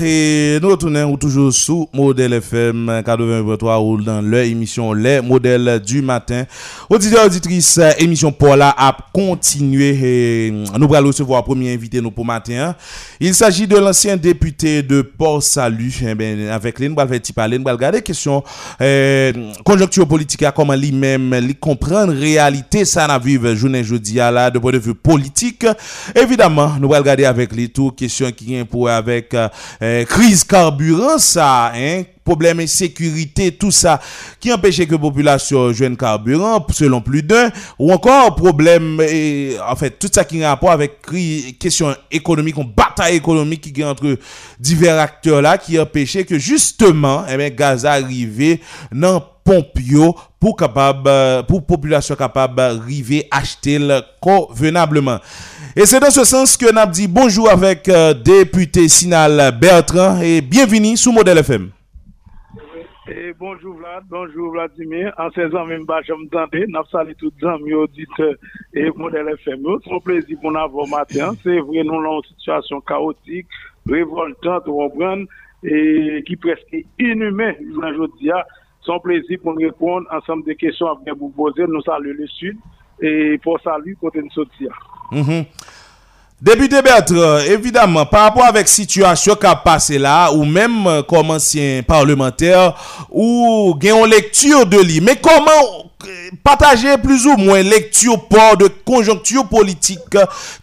[0.04, 6.44] Et nous retournons toujours sous Modèle FM 83 ou dans l'émission Les Modèles du matin.
[6.88, 12.76] Auditeurs, auditrices, émission Paula a continué et nous allons recevoir premier invité nous pour matin.
[13.20, 15.94] Il s'agit de l'ancien député de Port-Salut.
[16.04, 18.44] Eh avec lui, nous allons faire parler, nous allons regarder question
[18.82, 19.34] euh,
[19.66, 24.52] conjoncture politique, à comment lui-même, lui comprendre réalité, ça n'a vivre journée jeudi à là,
[24.52, 25.66] de point de vue politique.
[26.16, 29.34] Évidemment, nous allons regarder avec lui tout question qui vient pour avec
[29.82, 34.00] euh, crise carburant, ça, hein, problème insécurité, tout ça,
[34.40, 39.76] qui empêchait que la population joigne carburant, selon plus d'un, ou encore problème, et, en
[39.76, 41.02] fait, tout ça qui a rapport avec
[41.60, 44.18] question économique, une bataille économique qui est entre
[44.60, 51.46] divers acteurs là, qui empêchait que justement, eh bien, gaz arrivé dans pompio pour capable
[51.48, 55.20] pour population capable arriver acheter le convenablement.
[55.74, 60.42] Et c'est dans ce sens que n'a dit bonjour avec euh, député Sinal Bertrand et
[60.42, 61.70] bienvenue sous Modèle FM.
[63.08, 65.14] Et bonjour Vlad, bonjour Vladimir.
[65.18, 66.66] En 16 ans, même pas, je m'entendais.
[66.68, 68.36] N'a salué tous les amis auditeurs
[68.74, 69.64] et modèle FM.
[69.86, 71.32] C'est un plaisir pour nous avoir matin.
[71.44, 73.48] C'est vrai, nous avons une situation chaotique,
[73.90, 74.68] révoltante,
[75.64, 78.30] et qui presque inhumaine, aujourd'hui.
[78.86, 81.64] C'est un plaisir pour nous répondre ensemble des questions à venir vous poser.
[81.66, 82.58] Nous saluons le Sud
[83.02, 84.78] et pour saluer côté de sortir.
[85.12, 85.46] Mhm.
[86.42, 91.30] Député Bertrand, évidemment, par rapport avec situation qui a passé là, ou même euh, comme
[91.30, 92.74] ancien parlementaire,
[93.12, 93.78] ou
[94.10, 95.52] lecture de lui, mais comment
[96.04, 96.08] euh,
[96.44, 100.00] partager plus ou moins lecture pour de conjoncture politique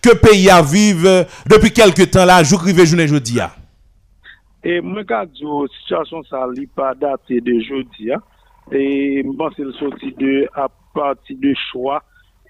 [0.02, 3.52] que pays a vive euh, depuis quelques temps là, jour rivé journée jeudi a?
[4.64, 5.26] Et moi, quand
[5.82, 8.10] situation, ça n'est pas daté de jeudi.
[8.12, 8.20] hein.
[8.72, 12.02] Et je pense que c'est sorti de, à partir de choix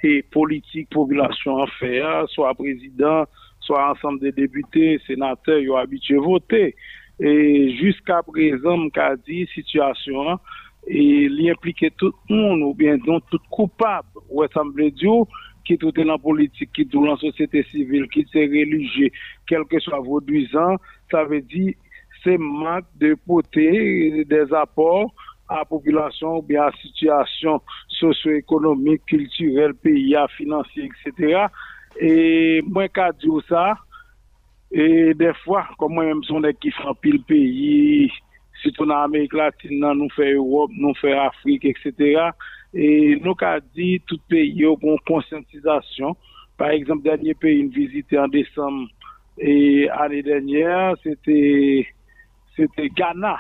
[0.03, 3.25] et politique population en fait, soit président,
[3.61, 6.75] soit ensemble des députés, sénateurs, ils ont habitué à voter.
[7.21, 10.39] Et jusqu'à présent, je dit situation,
[10.87, 15.11] et il implique tout le monde, ou bien donc tout coupable, ou assemblée Dieu,
[15.65, 19.11] qui tout est dans la politique, qui tout dans la société civile, qui est religieux,
[19.47, 20.21] quel que soit vos
[20.57, 20.77] ans,
[21.11, 21.75] ça veut dire
[22.25, 25.15] c'est manque de porter des apports
[25.49, 27.61] à la population ou bien à la situation
[27.99, 31.47] socio-économique, culturelle, pays, financière, etc.
[32.01, 33.77] Et moi, je dis ça,
[34.71, 38.13] et des fois, comme moi-même, son qui fait pile pays,
[38.63, 42.31] surtout dans l'Amérique latine, nous fait Europe, nous fait Afrique, etc.
[42.75, 46.17] Et nous avons dit tout pays a une conscientisation.
[46.57, 48.89] Par exemple, dernier pays une visité en décembre
[49.39, 51.87] et l'année dernière, c'était
[52.97, 53.39] Ghana.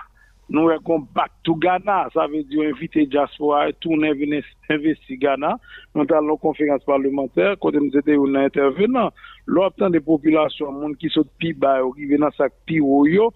[0.48, 5.54] Nou e kompak tou Ghana, sa ve di yo invite Jaswa, tou ne investi Ghana,
[5.92, 9.12] nou tal nou konferans parlementer, kote nou zete yo nan intervenan.
[9.48, 12.80] Lò ap tan de populasyon, moun ki sot pi bay ou ki venan sak pi
[12.80, 13.28] ou yo,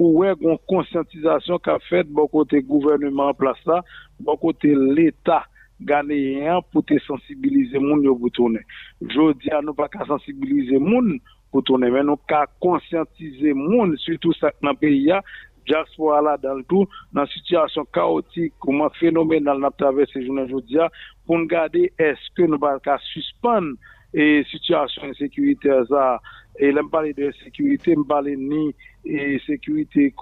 [0.00, 3.82] ou e kon konsantizasyon ka fet bo kote gouvernement plasa,
[4.22, 5.50] bo kote l'Etat.
[5.80, 8.64] Ghanéen pou te sensibilize moun yo pou tourner.
[9.00, 11.14] Jodi an nou pa ka sensibilize moun
[11.50, 15.22] pou tourner, men nou ka konsyantize moun, surtout sa nan peyi ya,
[15.66, 20.78] diaspora dans le tout, dans une situation chaotique, comment phénoménal n'a traversé journée aujourd'hui,
[21.26, 23.74] pour nous garder est-ce que nous qu'à suspendre
[24.12, 26.20] et situation insécuritaire ça,
[26.58, 30.12] et là, me parler de sécurité, me parler ni et sécurité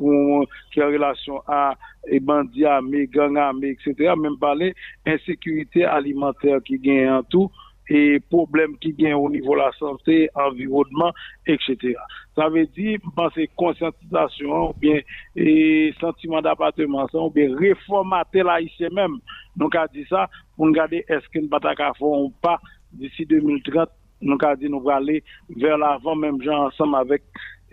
[0.72, 1.74] qui a relation à
[2.06, 4.12] et bandits armés, gangs armés, etc.
[4.16, 4.74] Même parler
[5.06, 7.50] insécurité alimentaire qui gagne en tout
[7.88, 11.12] et problème qui gagne au niveau de la santé, environnement,
[11.46, 11.94] etc.
[12.34, 15.00] Ça veut dire, je pense, conscientisation, ou bien,
[15.34, 19.18] et sentiment d'appartenance, ou bien réformater l'haïtien même.
[19.56, 21.60] Donc, a dit ça, pour nous garder, est-ce que nous pas
[22.00, 22.60] ou pas,
[22.92, 23.88] d'ici 2030,
[24.20, 25.24] nous avons dit nous allons aller
[25.56, 27.22] vers l'avant, même gens ensemble avec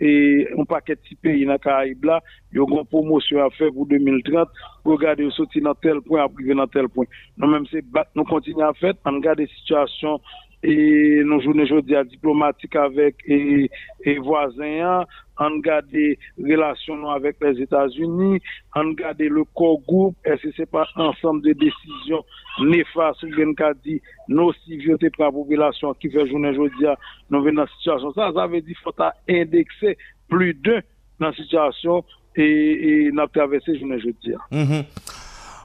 [0.00, 3.50] et un paquet de pays dans les Caraïbes là, il y a une promotion à
[3.50, 4.48] faire pour 2030,
[4.82, 7.06] pour regarder sortir dans tel point, arriver dans tel point.
[7.36, 10.20] Nous même c'est nous continuons à faire, on regarde des situations
[10.62, 13.70] et nos journées aujourd'hui diplomatiques avec et,
[14.04, 15.04] et voisins,
[15.38, 18.40] on regarde des relations avec les États-Unis,
[18.74, 22.24] on regarde le corps groupe, est-ce que c'est pas ensemble de décisions
[22.60, 26.86] néfastes ou bien qu'a dit nocives pour la population qui fait journée aujourd'hui,
[27.30, 28.12] nous venons dans situation.
[28.12, 30.80] Ça, ça veut dire qu'il faut indexer plus d'un
[31.18, 34.34] dans la situation et, et n'a traversé journée aujourd'hui.
[34.50, 34.84] Mhm.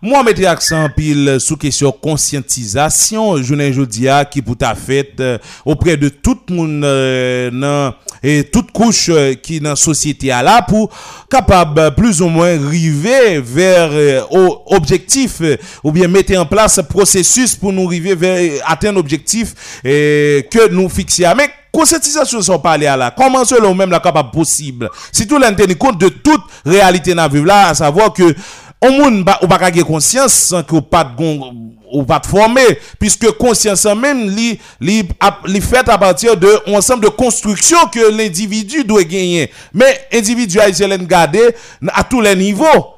[0.03, 5.95] Moi, mettez accent pile sous question conscientisation, journée jodia qui pour ta fête euh, auprès
[5.95, 7.91] de tout le monde euh,
[8.23, 10.89] et toute couche euh, qui dans la société à là pour
[11.29, 14.21] capable euh, plus ou moins arriver vers euh,
[14.65, 18.95] objectif euh, ou bien mettre en place un processus pour nous arriver vers euh, atteindre
[18.97, 19.53] l'objectif
[19.85, 21.31] euh, que nous fixons.
[21.37, 23.13] Mais conscientisation sont parlé à là.
[23.15, 24.89] Comment selon même la capable possible?
[25.11, 28.33] Si tout tenir compte de toute réalité dans la vie là, à savoir que
[28.81, 31.15] on moun ba ou pas gagner conscience sans que ou pas
[31.91, 32.65] ou pas former
[32.99, 37.85] puisque conscience en même li li ap- li fait à partir de ensemble de constructions
[37.93, 39.51] que l'individu doit gagner.
[39.73, 41.53] Mais individu haïtien garder
[41.93, 42.95] à tous les niveaux.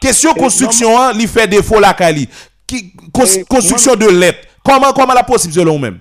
[0.00, 2.92] Question construction hein, li fait défaut la Et
[3.48, 4.46] construction de lettres.
[4.64, 5.98] Comment comment la possible selon même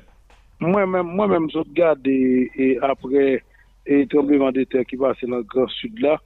[0.60, 3.42] Moi-même, moi-même, je regarde et, et après
[3.86, 6.20] et tremblement de terre qui passe dans le Grand Sud là,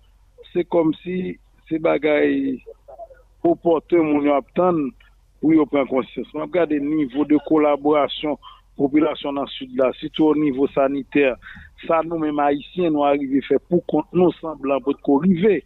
[0.51, 1.37] c'est comme si
[1.71, 2.59] se bagay
[3.41, 4.89] pou pote moun yo aptan
[5.41, 6.29] pou yo pren konsyans.
[6.35, 8.35] Mwen ap gade nivou de kolaborasyon
[8.79, 11.35] populasyon nan sud la, sitou ou nivou saniter,
[11.85, 15.59] sa nou men ma isyen nou arrive fe pou kont nou semblan pou tko rive,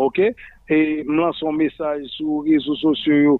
[0.00, 0.24] ok?
[0.68, 3.36] E mlan son mesaj sou rezo sosyo yo,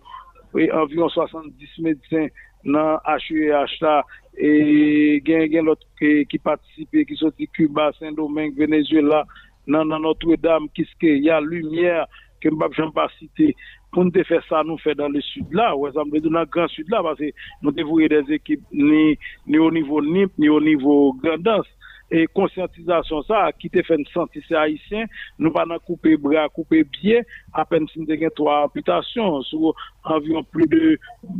[0.57, 2.31] e anvion 70 medisen
[2.65, 3.99] nan HUEH la,
[4.39, 9.25] e gen gen lot e, ki patisipe, ki soti Cuba, Saint-Domingue, Venezuela,
[9.69, 12.07] nan nan Notre-Dame, kiske ya lumière,
[12.43, 13.53] ke mbap jan pa site,
[13.93, 16.33] pou nou te fè sa nou fè dan le sud la, wè zan mwen de
[16.33, 19.17] nan gran sud la, nou te vouye des ekip ni,
[19.47, 21.69] ni o nivou Nip, ni o nivou Grandens,
[22.11, 25.05] et conscientisation ça qui te fait sentir c'est haïtien
[25.39, 29.75] nous pas dans couper bras couper pied à peine si nous avons trois amputations sur
[30.05, 30.99] environ plus de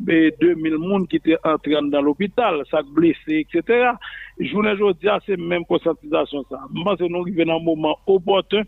[0.09, 3.91] eh, 2000 monde qui étaient entrés dans l'hôpital ça blessé etc
[4.41, 6.61] journée aujourd'hui c'est même conscientisation ça.
[6.75, 8.63] Je pense que nous arrivons un moment opportun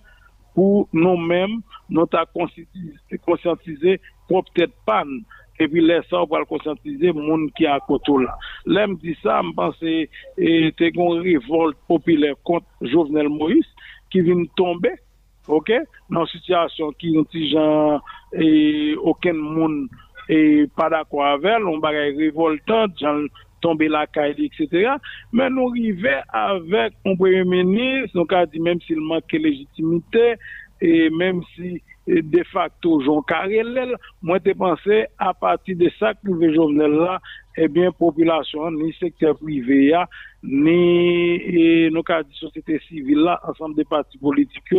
[0.55, 2.25] pour nous-mêmes nous t'a
[3.25, 5.23] conscientiser pour peut-être panne
[5.61, 8.37] et puis laisse ça pour le conscientiser monde qui est à côté là.
[8.67, 10.09] Là me dit ça, me pense et
[10.77, 13.67] t'es une révolte populaire contre Jovenel Moïse
[14.11, 14.95] qui vient tomber,
[15.47, 15.71] OK,
[16.09, 17.15] dans une situation qui
[17.53, 18.01] gens
[18.33, 19.87] et aucun monde
[20.29, 23.25] et pas d'accord avec elle, on bagaille révoltante, gens
[23.61, 24.93] tomber la caille, etc.
[25.33, 30.37] Mais nous arrivons avec un premier ministre, donc a dit même s'il manque légitimité,
[30.81, 36.31] et même si de facto Jean Carrel, moi te pensé à partir de ça que
[36.31, 37.21] le journal là,
[37.57, 39.95] eh bien population ni secteur privé
[40.43, 44.75] ni nos cas de société civile là, ensemble des partis politiques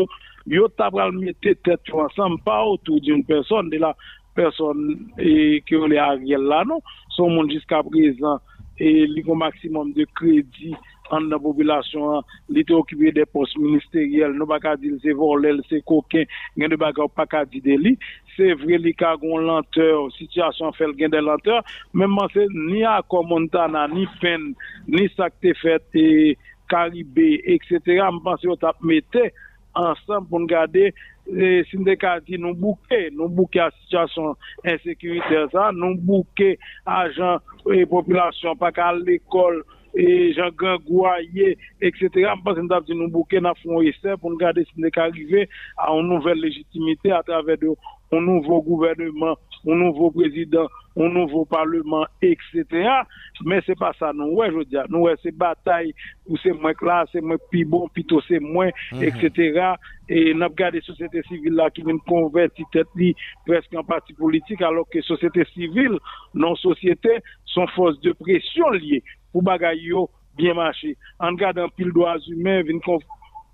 [0.48, 3.96] yo, tabral mettre tête ensemble pas autour d'une personne de la
[4.34, 8.40] personne que les Ariel là non, son monde jusqu'à présent
[8.80, 10.76] et li un maximum de crédit
[11.16, 15.82] an nan populasyon li te okibye de post ministeriel, nou baka di se volel, se
[15.88, 16.28] koken,
[16.60, 17.94] gen de baka ou paka di de li,
[18.36, 21.62] se vre li kagon lanteur, sityasyon fel gen de lanteur,
[21.94, 24.52] menman se ni akomontana, ni pen,
[24.88, 26.36] ni sakte fete, e
[26.72, 27.98] karibé, etc.
[28.16, 29.30] Mpense yo tap mette
[29.76, 30.92] ansan pou nou gade
[31.32, 34.34] E, sindikati nou bouke, nou bouke a sityasyon
[34.68, 36.56] ensekurite sa, nou bouke
[36.90, 37.40] ajan
[37.72, 39.62] e populasyon pa ka l'ekol
[39.96, 42.10] et Jean Gangouaye, etc.
[42.14, 46.40] Je pense que nous avons fond essai pour nous garder syndicat arriver à une nouvelle
[46.40, 47.70] légitimité à travers de,
[48.14, 49.38] un nouveau gouvernement,
[49.68, 52.66] un nouveau président, un nouveau parlement, etc.
[53.46, 55.94] Mais c'est pas ça, nous, ouais, je veux dire, nous, ouais, c'est bataille,
[56.28, 58.70] ou c'est moins classe, c'est moins plus bon, plutôt c'est moins,
[59.02, 59.74] etc.
[60.10, 62.88] Et nous avons gardé la société civile là qui vient convertir tête
[63.46, 65.98] presque en parti politique, alors que société civile,
[66.34, 69.92] non société, sont force de pression liées pour bagaille
[70.38, 70.98] bien marcher.
[71.20, 72.64] En gardant pile droits humains,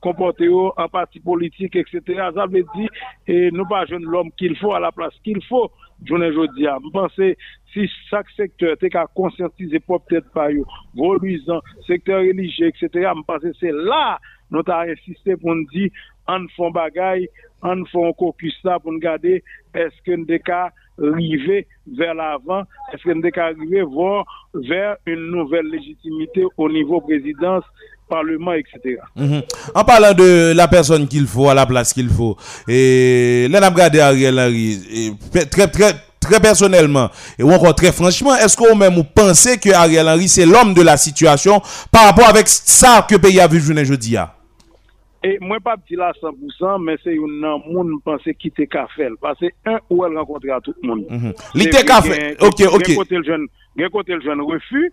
[0.08, 2.02] comporter en parti politique, etc.
[2.34, 2.90] Ça veut dire,
[3.28, 5.70] et nous pas jeune l'homme qu'il faut à la place qu'il faut.
[6.06, 6.64] Je ne dis.
[6.64, 7.36] Je pense que
[7.74, 10.64] si chaque secteur était qu'à conscientiser peut-être pas yo,
[10.96, 12.88] voluisant, secteur religieux, etc.
[12.94, 14.20] Je pense que c'est là,
[14.52, 15.90] nous avons insisté pour nous dire,
[16.28, 17.28] on font bagaille,
[17.62, 19.44] on font caucus ça pour nous garder,
[19.74, 23.84] est-ce que nous cas arriver vers l'avant, est-ce que nous cas arriver
[24.54, 27.64] vers une nouvelle légitimité au niveau présidence,
[28.08, 28.98] parlement, etc.
[29.16, 29.42] Mhm.
[29.76, 32.36] En parlant de la personne qu'il faut à la place qu'il faut,
[32.68, 35.16] et là, on regardé Ariel Henry,
[35.52, 39.70] très, très, très personnellement, et ou encore très franchement, est-ce qu'on même vous pensez que
[39.72, 43.48] Ariel Henry, c'est l'homme de la situation par rapport avec ça que le pays a
[43.48, 44.34] vu jeudi à?
[45.24, 47.44] Et moi, pas petit là 100%, mais c'est une
[48.06, 49.10] pense qui ka fait.
[49.20, 51.06] Parce que un, ou elle rencontre à tout le monde.
[52.00, 52.38] Vrai, fait.
[52.40, 52.96] gen- Ok, ok.
[52.96, 54.92] côté le jeune refus,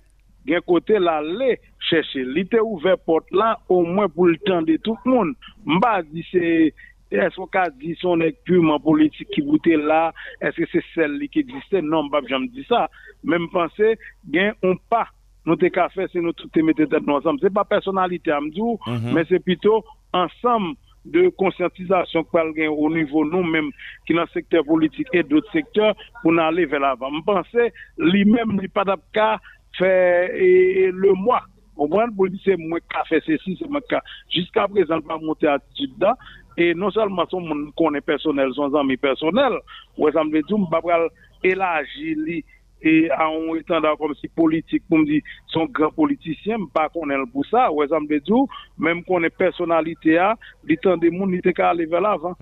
[0.48, 1.54] gen kote la le
[1.88, 2.24] chèche.
[2.34, 5.34] Li te ouve pot la, o mwen pou l'tan de tout moun.
[5.66, 6.70] Mba di se,
[7.14, 10.08] esko ka di son ek pureman politik ki boute la,
[10.44, 12.86] eske se sel li ki egziste, non mbap jam di sa.
[13.24, 13.94] Men mpense,
[14.34, 15.06] gen on pa
[15.44, 17.38] nou te ka fè se nou tout te mette tèt nou ansam.
[17.42, 19.12] Se pa personalite amdou, mm -hmm.
[19.12, 19.82] men se pito
[20.12, 20.74] ansam
[21.04, 23.68] de konsyantisasyon kwa l gen ou nivou nou menm
[24.08, 25.92] ki nan sektor politik et dout sektor
[26.22, 27.10] pou nan ale ve la va.
[27.12, 27.68] Mpense,
[27.98, 29.36] li menm li padap ka
[29.78, 29.92] fè
[30.30, 30.48] e,
[30.84, 31.42] e, le mwa.
[31.74, 34.00] Kompran pou li se mwen ka fè se si, se mwen ka.
[34.34, 36.14] Jiska prezant pa monte atitude da,
[36.54, 39.58] e non salman son moun konen personel, son zanmi personel,
[39.98, 41.08] wè zanm ve djoum, babral
[41.44, 42.42] elaji li
[42.82, 47.16] et à un étendard comme si politique, comme dit, son grand politicien, pas qu'on est
[47.32, 50.20] pour ça, ouais, ça me dit, même qu'on est personnalité,
[50.66, 52.34] l'étendard des mondes, l'ITK aller vers l'avant.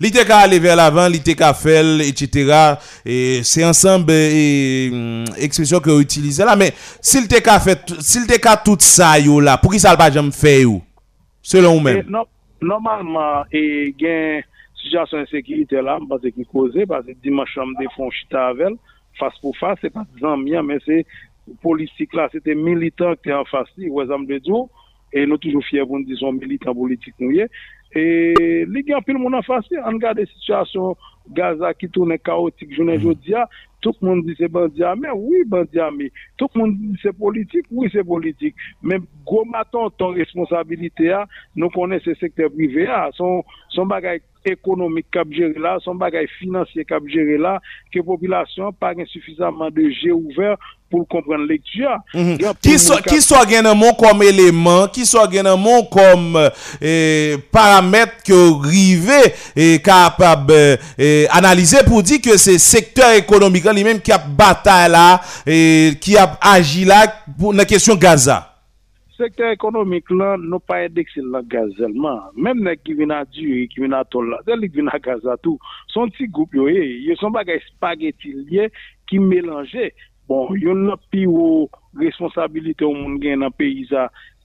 [0.00, 1.54] L'ITK aller vers l'avant, ka mhm.
[1.54, 2.74] faire, etc.
[3.06, 7.88] Et c'est ensemble, et, mm, expression que vous utilisez là, mais s'il te ka fait,
[8.00, 10.82] s'il te ka tout ça, yo là, pour qui ça le pas jamais fait, yo?
[11.40, 12.04] Selon vous-même?
[12.08, 12.24] Non,
[12.60, 14.40] normalement, et gain,
[14.82, 18.74] situation de sécurité là, parce qu'il cause, parce que dimanche, je me défonce, je
[19.20, 21.02] fas pou fas, se pa zanmian, men se
[21.64, 24.64] politik la, se te militant ki te an fasi, wè zanm de djo,
[25.14, 27.46] e nou toujou fye pou nou dison militant politik nou ye,
[27.94, 28.04] e
[28.66, 30.96] li gen pil moun an fasi, an gade situasyon
[31.32, 33.06] Gaza ki toune kaotik jounen hmm.
[33.08, 33.46] jodia,
[33.84, 36.10] tout moun di se bandi ame, oui bandi ame,
[36.40, 41.24] tout moun di se politik, oui se politik, men goma ton ton responsabilite a,
[41.56, 43.42] nou konen se sekte prive a, son,
[43.76, 47.58] son bagay ekonomik kap jere la, son bagay finansye kap jere la,
[47.92, 50.56] ke populasyon par insufisaman de je ouver
[50.92, 51.98] pou kompren lektia.
[52.14, 52.56] Mm -hmm.
[52.62, 56.36] Ki so, so gen nan moun kom eleman, ki so gen nan moun kom
[56.80, 59.20] eh, paramet ke rive
[59.56, 60.78] eh, kapab eh,
[61.30, 63.64] analyser pour dire que c'est secteur économique
[64.02, 64.92] qui a bataille
[65.46, 67.06] et qui a agi là
[67.38, 68.54] pour la question Gaza.
[69.16, 72.20] secteur économique là, nous pas indexé le gaz seulement.
[72.36, 75.58] Même les qui viennent à Dieu, qui viennent à Tola, qui viennent à Gaza tout.
[75.88, 78.70] Son petit groupe, yo, ils sont bagay spaghetti liés
[79.08, 79.94] qui mélangés.
[80.28, 80.94] Bon, il y a une
[81.98, 83.88] responsabilité au monde dans le pays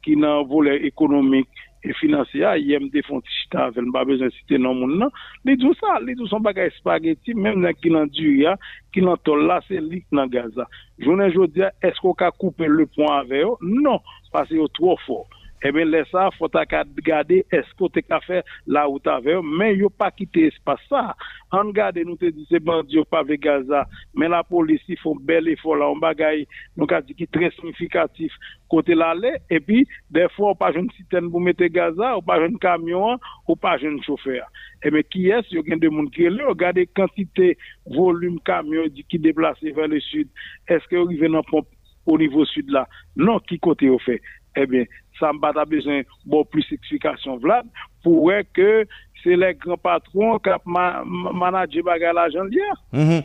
[0.03, 1.47] qui dans volet économique
[1.85, 5.13] e finansya, yem defon ti chita avel, mba bezon site nan moun nan,
[5.47, 8.57] li djou sa, li djou son bagay spageti, menm nan ki nan djouya,
[8.93, 10.67] ki nan tol la, se lik nan gaza.
[10.99, 13.55] Jounen jodia, esko ka koupe le pon ave yo?
[13.63, 14.03] Non,
[14.33, 15.27] pase yo tro for.
[15.59, 18.41] Eh ebe lè sa, fota ka gade esko te ka bon, fè
[18.71, 21.13] la ou ta vè, men yo pa kite espas sa.
[21.55, 23.83] An gade nou te di se bandi yo pa ve Gaza,
[24.13, 26.45] men la polisi fon bel e fon la, an bagay
[26.77, 28.35] nou ka di ki tre significatif.
[28.71, 29.83] Kote la lè, epi
[30.13, 33.97] defo ou pa jen siten pou mette Gaza, ou pa jen kamyon, ou pa jen
[34.05, 34.45] chofer.
[34.85, 37.55] Ebe eh ki es, yo gen de moun ki lè, yo gade kantite
[37.97, 40.31] volume kamyon ki deplase vè le sud,
[40.71, 41.75] eske yo rive nan pompe
[42.09, 42.85] o nivou sud la,
[43.19, 44.17] nan ki kote yo fè.
[44.61, 44.83] Eh bien,
[45.19, 47.65] ça m'a besoin bon plus d'explication Vlad
[48.03, 48.85] pour que
[49.23, 52.75] c'est les grands patrons qui ma, ma- managé bagarre l'argent hier.
[52.91, 53.21] Mhm.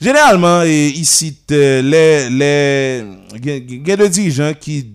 [0.00, 3.02] Généralement, ici, t- les, les,
[3.92, 4.94] a des dirigeants qui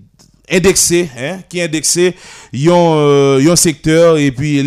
[0.51, 2.16] indexés, hein, qui indexés,
[2.53, 4.61] ils ont, euh, ont secteur et puis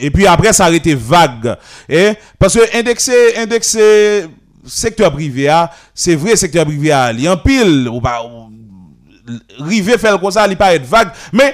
[0.00, 1.56] et puis après ça arrête vague,
[1.90, 4.24] hein, parce que indexé, indexé,
[4.64, 6.90] secteur privé, ah, c'est vrai, secteur privé,
[7.28, 8.20] a un pile, ou pas,
[9.68, 11.52] rive fel kon sa, li paret vague, men,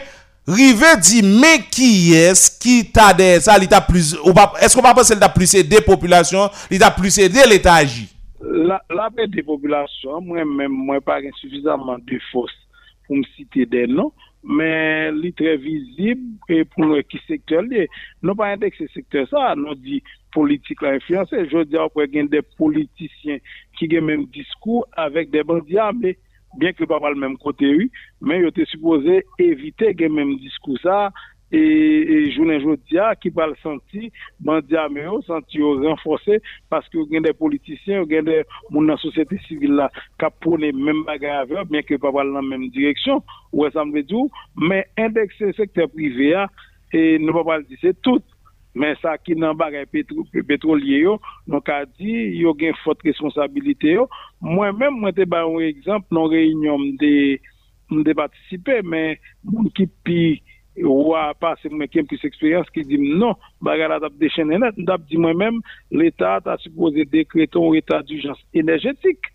[0.50, 4.14] rive di, men ki es, ki ta de sa, li ta plus,
[4.62, 7.46] es kon pa pense li ta plus se de populasyon, li ta plus se de
[7.50, 8.08] l'eta aji?
[8.40, 12.52] La, la pe de populasyon, mwen mwen mwen pa gen suffisaman de fos
[13.06, 17.84] pou m site de nou, men li tre vizib pou nou ki sektor li.
[18.24, 20.00] Nou pa yon dek se sektor sa, nou di
[20.34, 23.42] politik la influense, jodi apwe gen de politisyen
[23.78, 26.16] ki gen menm diskou avèk de bandiable.
[26.58, 27.90] bien ke pa pal menm kote yu,
[28.20, 31.10] men yo te suppose evite gen menm diskousa
[31.50, 31.60] e
[32.30, 34.10] jounen joudia ki pal santi
[34.46, 36.38] bandia me yo, santi yo renfose
[36.70, 38.40] paske yo gen de politisyen, yo gen de
[38.70, 39.90] moun nan sosyete sivil la
[40.22, 44.30] ka pone menm bagay avyo, bien ke pa pal nan menm direksyon, ou esambe djou
[44.54, 46.46] men indekse sekte prive ya
[46.94, 48.29] e nou pa pal dise tout
[48.74, 51.16] Men sa ki nan bagay petro, petrolye yo,
[51.50, 54.06] nou ka di yo gen fote responsabilite yo.
[54.44, 57.40] Mwen men mwen te ba yon ekzamp, nou reynyon mde,
[57.90, 60.20] mde patisipe, men moun ki pi
[60.86, 65.02] wapase mwen kem pis eksperyans ki di mnon, bagay la tap de chen enet, mdap
[65.10, 65.60] di mwen men
[65.90, 69.32] l'Etat ta suppose dekreton ou etat d'urjans energetik.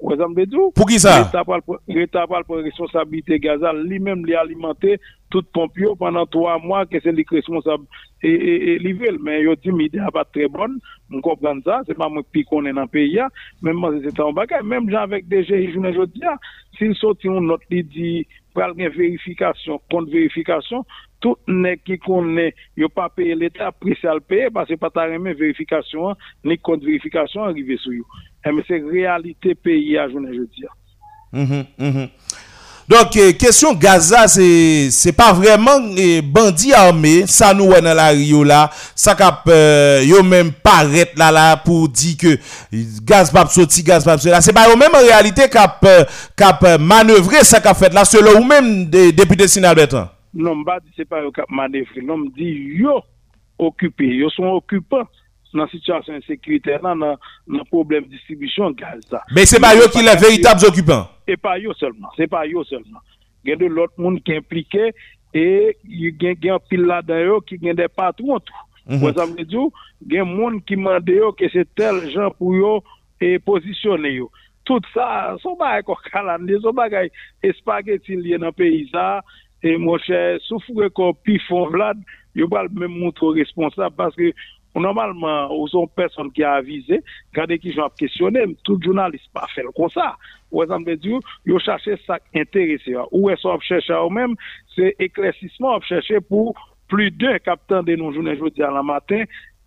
[0.00, 0.58] Dire?
[0.74, 1.24] Pour qui ça?
[1.24, 4.98] L'État parle pour- L'État parle pour responsabilité Gaza, lui-même lui alimenter
[5.30, 7.84] tout pompio pendant trois mois que c'est lui qui est responsable
[8.22, 9.08] et, et, et livré.
[9.22, 10.78] Mais yo dit l'idée n'est pas très bonne,
[11.12, 13.28] on comprend ça, c'est pas moi qui connais dans le pays, hein.
[13.62, 16.36] même moi c'est un bagage, même gens avec des GI, je ne dis pas,
[16.78, 18.26] s'il sortit une note qui dit,
[18.58, 20.84] pral gen vérification, contre vérification,
[21.20, 24.90] tout nèg qui connaît, yo pas payé l'État, prix ça le payer parce que pas
[24.90, 28.04] ta remet vérification, ni contre vérification arrivé sur yo.
[28.44, 30.66] Eh, mais c'est réalité pays à journée je dis.
[32.88, 37.92] Donc, euh, question Gaza, c'est c'est pas vraiment eh, bandit armé, ça nous ouais dans
[37.92, 42.38] la Rio là, ça cap euh, yo même paraître là là pour dire que
[43.04, 46.04] gaz pas sorti, gaz pas sorti là, c'est pas eux même en réalité cap euh,
[46.34, 50.08] cap euh, manœuvrer ça qu'a fait là selon ou même des députés sénat Bertrand.
[50.32, 52.00] Non, mba di se pa yo kap manevre.
[52.04, 52.48] Non, mdi
[52.80, 53.02] yo
[53.58, 54.06] occupé.
[54.16, 55.08] Yo sont occupants
[55.56, 59.22] nan situasyon sekwiter nan nan problem distribisyon gaz sa.
[59.34, 61.06] Men se pa yo ki la veyitab zokupan?
[61.28, 63.00] Se pa yo selman, se pa yo selman.
[63.46, 64.90] Gen de lot moun ki implike
[65.36, 65.46] e
[66.20, 68.64] gen gen pil la den yo ki gen de patron tou.
[68.88, 69.68] Kwa sa mwen diyo,
[70.08, 72.78] gen moun ki mande yo ke se tel jan pou yo
[73.20, 74.30] e posisyone yo.
[74.68, 77.10] Tout sa, sou bagay kokalande, sou bagay
[77.44, 79.20] espagetin liye nan peyisa,
[79.64, 82.00] e mwen chè, sou fure kon pi fon vlad,
[82.36, 84.32] yo bal mwen moun tro responsable paske
[84.80, 87.02] normalement, ou sont personnes qui a avisé,
[87.34, 90.16] quand qui j'ont questionné, tout journaliste pas fait comme ça.
[90.50, 92.94] Ou exemple dire, yo chercher ça intéressé.
[93.12, 94.34] Ou est-ce qu'on cherche à eux-mêmes,
[94.74, 96.54] c'est éclaircissement à chercher pour
[96.88, 99.24] plus d'un capitaine de nos journées à la matin,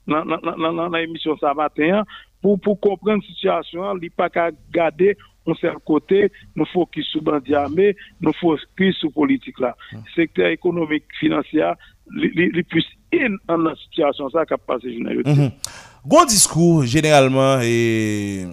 [0.08, 2.04] dans l'émission ça matin,
[2.42, 5.16] pour, pour comprendre la situation, il pas qu'à garder
[5.48, 9.76] un seul côté, nous focus sur bandit armé, nous focus sur politique là.
[10.16, 11.72] Secteur économique, financier,
[12.14, 15.52] le plus in dans la situation ça qui a passé journée jeudi.
[16.06, 18.46] Gon discours généralement et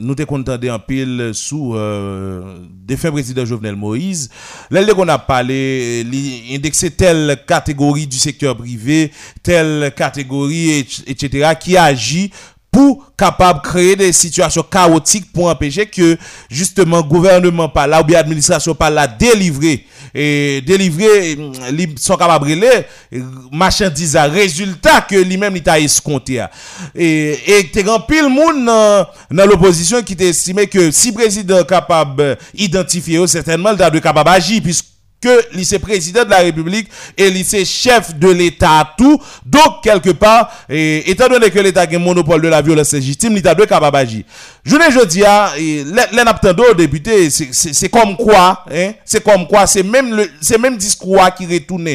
[0.00, 4.28] nous te contenté en pile sous euh, défunt président Jovenel Moïse.
[4.70, 9.12] Là qu'on a parlé li indexé telle catégorie du secteur privé,
[9.42, 11.50] telle catégorie et- etc.
[11.58, 12.30] qui agit
[12.76, 16.18] pour capable créer des situations chaotiques pour empêcher que
[16.50, 22.46] justement gouvernement par là ou bien administration par là délivrer et délivrer mm, sont capables
[22.46, 26.50] de euh, marchandises à résultat que lui-même il t'a escompté a.
[26.94, 33.16] et et grand pile monde dans l'opposition qui t'estimait que si président capable euh, identifier
[33.16, 34.84] eux, certainement il doit capable agir puisque
[35.26, 39.20] que lycée président de la République et lycée chef de l'État tout.
[39.44, 43.34] Donc, quelque part, et, étant donné que l'État a un monopole de la violence légitime,
[43.34, 44.22] l'État doit capable d'agir.
[44.64, 50.14] Je ne dis pas, les députés, c'est- comme quoi, hein, c'est comme quoi, c'est même
[50.14, 51.88] le, même discours qui retourne.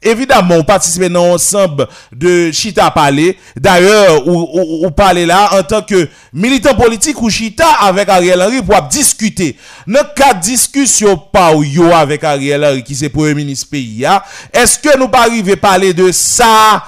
[0.00, 3.36] Évidemment, on participe dans ensemble de Chita parler.
[3.56, 8.40] D'ailleurs, ou, ou, ou parler là en tant que militant politique ou Chita avec Ariel
[8.40, 9.56] Henry pour discuter.
[9.88, 14.06] Dans cas discussion pas ou yo avec Ariel Henry qui c'est premier ministre pays
[14.52, 16.84] est-ce que nous pas arriver parler de ça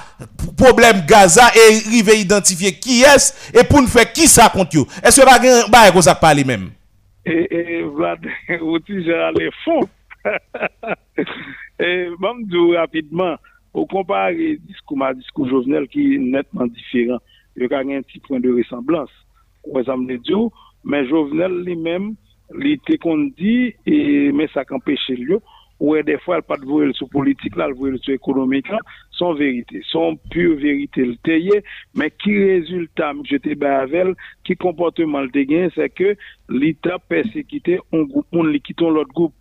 [0.55, 4.87] problème Gaza et arriver identifier qui est et pour nous faire qui ça contre yo?
[5.03, 6.69] Est-ce que pas gen- ba qu'on parler même?
[7.25, 7.83] et, et
[8.61, 9.81] aussi j'ai allé fond.
[11.81, 13.35] Et même dire rapidement,
[13.73, 17.17] au comparer discours ma discours Jovenel qui est nettement différent,
[17.55, 19.09] il y a un petit point de ressemblance.
[20.83, 22.15] Mais Jovenel lui-même,
[22.59, 25.35] il était qu'on dit, et, mais ça qu'empêche lui,
[25.79, 28.79] ouais, des fois, elle pas de voir sur politique, là, elle voit sur économique, là,
[29.11, 31.63] son vérité, son pure vérité, le taillé,
[31.95, 36.15] mais qui résultat, je te avec qui comportement le gain, c'est que
[36.49, 39.33] l'État persécuté un groupe, on quitte l'autre groupe,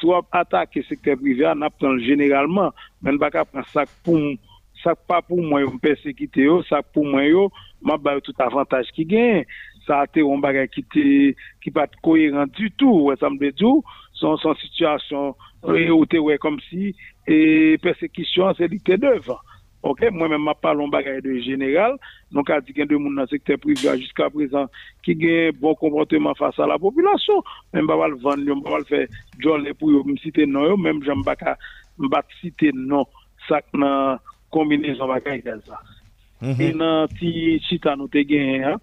[0.00, 2.72] soit attaquer secteur privé, on apprend généralement,
[3.02, 4.18] mais on va pas prendre ça pour
[4.82, 7.50] ça pas pour moi me persécuter yo, ça pour moi yo,
[7.82, 9.44] m'a ba tout avantage qui gagne.
[9.86, 13.38] Ça a été un bagage qui était qui pas cohérent du tout, ouais, ça me
[13.38, 13.64] dit
[14.12, 15.34] son son situation
[15.68, 16.94] et te ouais comme si
[17.26, 19.38] et persécution c'est l'ité devant.
[19.82, 21.96] OK, moi-même, je parle bagage de général.
[22.30, 24.66] Donc, qu'il y a deux personnes dans le secteur privé jusqu'à présent
[25.02, 27.42] qui ont un bon comportement face à la population.
[27.72, 29.06] Même pas le vendre, je pas le faire
[29.38, 33.06] jolie pour eux, me citer non, même je ne vais pas citer non,
[33.48, 34.18] ça dans
[34.50, 35.80] combinaison bagage comme ça.
[36.58, 38.80] Et dans petit chita nous te gagné, hein.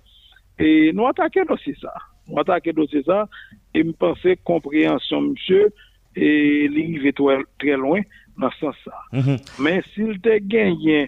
[0.59, 1.93] Et nous attaquons dossier ça.
[2.27, 3.27] Nous attaquons dossier ça.
[3.73, 5.71] Et me penser compréhension, monsieur,
[6.15, 6.97] et il
[7.59, 7.75] très,
[8.37, 8.95] nan san sa.
[9.11, 9.37] Mm -hmm.
[9.63, 11.07] Men sil te genyen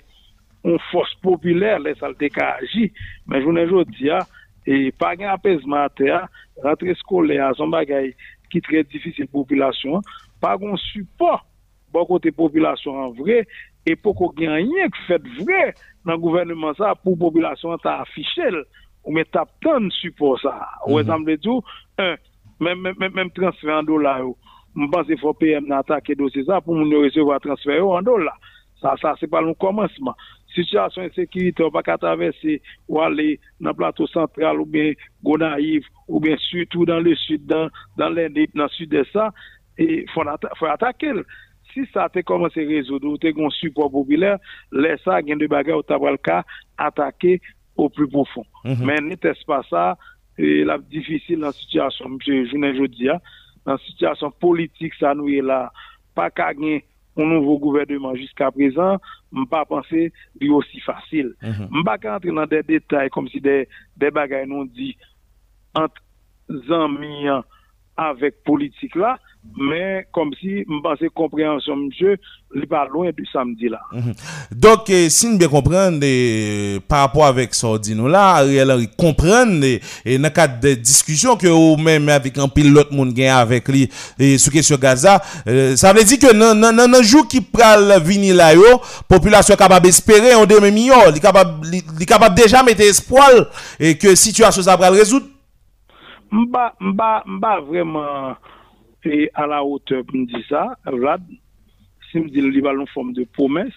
[0.64, 2.90] on fos popüler lè sal te ka aji,
[3.28, 4.20] men jounen jodi ya,
[4.68, 6.26] e pa gen apesman ate ya,
[6.64, 8.12] rentre skole ya, son bagay
[8.52, 10.04] ki tre difisil populasyon,
[10.42, 11.46] pa gen support
[11.94, 13.46] bon kote populasyon an vre,
[13.88, 15.72] e pou ko genyen ki fet vre
[16.06, 18.64] nan gouvernement sa pou populasyon ta afichel,
[19.04, 20.52] ou men tap ton support sa.
[20.52, 20.84] Mm -hmm.
[20.86, 21.02] Ou mm-hmm.
[21.02, 21.64] etan mle djou,
[23.16, 24.36] men transfer an do la yo,
[24.76, 28.38] je pense qu'il faut PM attaquer dossier ça pour nous recevoir transfert en dollars.
[28.82, 30.16] Ça, ça, c'est pas le commencement.
[30.56, 34.94] Situation de sécurité, on va pas traverser ou aller dans le plateau central ou bien
[35.24, 39.32] Gonaïve ou bien surtout dans le sud, dans, dans dans le sud de ça,
[39.78, 41.12] et faut, atta- faut attaquer.
[41.74, 44.38] Si ça te commencé à résoudre, ou te un support populaire,
[44.72, 46.44] laisse ça, gain de bagarre, ou t'as pas le cas,
[46.78, 47.42] attaquer
[47.76, 48.46] au plus profond.
[48.86, 49.98] Mais n'était-ce pas ça,
[50.38, 53.20] et la difficile dans la situation, ne dis pas,
[53.66, 55.72] dans la situation politique, ça nous est là,
[56.16, 56.86] pas qu'à gagner
[57.18, 58.98] un nouveau gouvernement jusqu'à présent,
[59.34, 61.34] je pas penser lui aussi facile.
[61.42, 64.96] Je pas qu'à entrer dans des détails comme si des, des bagages nous dit
[65.76, 66.02] entre
[66.72, 67.28] amis
[67.98, 69.20] avec politique là,
[69.58, 72.18] mais comme si je compréhension, monsieur,
[72.54, 73.80] il n'est pas loin du samedi là.
[74.52, 79.64] Donc, eh, si nous bien comprendre, eh, par rapport avec ça, dit nous Henry comprendre,
[79.64, 83.30] eh, et dans le cadre de discussions que ou même avec un pilote monde gagne
[83.30, 87.42] avec lui, et sur question Gaza, euh, ça veut dire que dans, dans jour qui
[87.42, 92.62] pral venir là, yo, population est capable d'espérer un il est capable, est capable déjà
[92.64, 93.30] mettre espoir,
[93.80, 95.28] et que situation ça va résoudre.
[96.32, 98.36] Mba, mba, mba vraiment
[99.06, 101.22] et à la hauteur pour me dire ça, Vlad,
[102.12, 103.74] si me dit le libal en forme de promesse,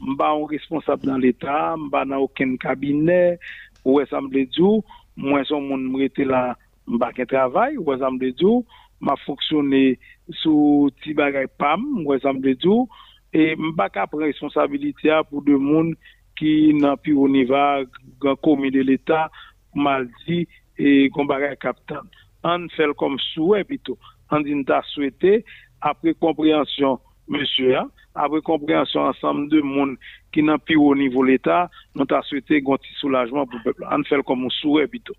[0.00, 3.38] mba un responsable dans l'État, mba dans aucun cabinet,
[3.84, 4.84] ou est-ce que
[5.16, 6.56] moi son monde m'rete là,
[6.86, 8.64] mba qu'un travail, ou est-ce que
[9.00, 9.98] m'a fonctionné
[10.30, 12.94] sous ti bagay pam, ou est-ce que
[13.36, 15.94] et e mba qu'à prendre responsabilité pour de monde
[16.38, 17.84] qui n'a plus au niveau
[18.18, 19.30] grand commun de l'État,
[19.74, 20.46] mal dit,
[20.78, 22.02] et qu'on bagay captant.
[22.42, 23.98] On fait comme souhait e plutôt.
[24.32, 25.42] an din ta souwete
[25.84, 27.84] apre komprehensyon monsye a,
[28.24, 29.96] apre komprehensyon ansam de moun
[30.34, 33.90] ki nan pi ou nivou l'Etat, nou ta souwete gonti soulajman pou pepla.
[33.94, 35.16] An fel kon moun souwe bito.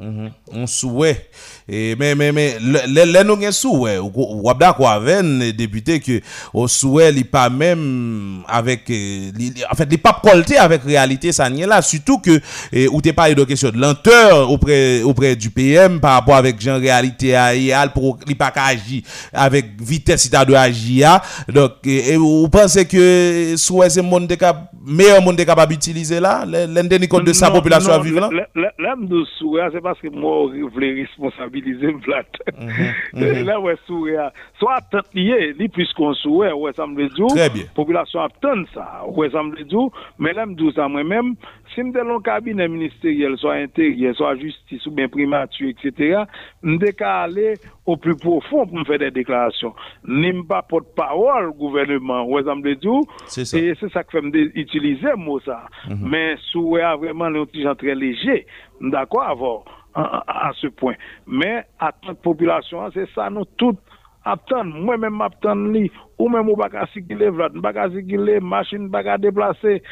[0.00, 0.30] Mhm.
[0.52, 1.26] On souhait.
[1.68, 3.98] Et, mais, mais, mais, le, le, nous avons souhait.
[3.98, 5.24] Ou, d'accord avec
[5.56, 6.20] députés que,
[6.54, 9.30] au souhait, il pas même avec, euh,
[9.70, 11.82] en fait, il pas colté avec réalité, ça n'y est là.
[11.82, 12.40] Surtout que,
[12.72, 16.60] et, ou t'es parlé de question de lenteur auprès, auprès du PM par rapport avec
[16.60, 21.20] genre réalité à pour, il pas agir avec vitesse, il de agir.
[21.48, 24.32] Donc, et, vous pensez que souhait, c'est monde
[24.86, 28.30] meilleur monde capable d'utiliser là, l'indemnité de sa population à vivre là?
[28.78, 32.26] L'homme de souhait, parce que moi, je voulais responsabiliser Vlad.
[33.44, 34.30] Là, ouais, sourire.
[34.58, 37.34] Soit attente lié, puisqu'on souhait, ouais, ça me dit.
[37.34, 37.64] Très bien.
[37.74, 39.94] Population attend ça, ouais, ça me dit.
[40.18, 41.34] Mais là, me dit ça moi-même,
[41.78, 46.22] si me dans un cabinet ministériel, soit intérieur, soit justice ou bien primature, etc.,
[46.62, 47.54] me aller
[47.86, 49.74] au plus profond pour me faire des déclarations.
[50.04, 52.88] N'aime pas porte-parole gouvernement, dit.
[53.26, 53.58] C'est ça.
[53.58, 55.66] Et c'est ça que fait me utiliser mot ça.
[55.88, 57.28] Mais souhait vraiment
[57.62, 58.46] gens très léger.
[58.80, 59.64] D'accord, avoir
[59.94, 60.94] à, à, ce point.
[61.26, 63.78] Mais à toute population, c'est ça, nous toutes
[64.32, 64.78] attendons.
[64.80, 69.02] Moi-même, m'attends li, ou même, ou pas qu'à circuler, Vlad, pas qu'à circuler, machine, pas
[69.02, 69.82] qu'à déplacer.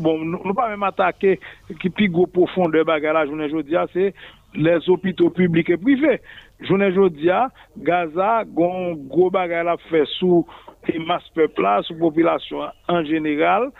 [0.00, 1.38] Bon, nous pas même attaquer,
[1.80, 4.14] qui plus gros profondeur, bagarre la journée aujourd'hui, c'est
[4.54, 6.20] les hôpitaux publics et privés.
[6.60, 7.30] Journée aujourd'hui,
[7.76, 10.46] Gaza, gon gros bagarre la fait sous
[10.88, 13.70] et masse peuple là, sous population en général.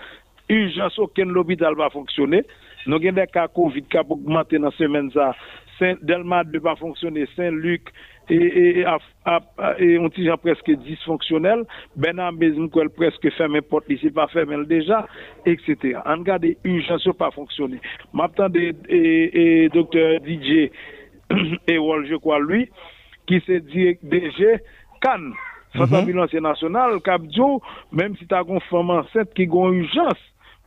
[0.49, 2.43] Urgence, aucun l'hôpital va fonctionner.
[2.87, 5.11] Nous avons des cas Covid qui ont augmenté dans la semaine.
[5.79, 7.83] Saint-Delma ne pas fonctionner, Saint-Luc
[8.31, 8.85] et, et, et,
[9.79, 11.65] et, on dit presque dysfonctionnel.
[11.97, 15.07] Benam Bezim, presque fermé porte ici, pas fermé déjà,
[15.47, 15.99] etc.
[16.07, 17.81] On regarde urgence pas fonctionner.
[18.13, 20.71] Maintenant, et, et, docteur DJ
[21.31, 22.71] et je crois, lui,
[23.27, 24.61] qui se dit DG,
[25.01, 25.35] Cannes,
[25.77, 27.61] Centre ambulance national, Capdio,
[27.93, 30.19] même si tu as une femme enceinte qui a une urgence,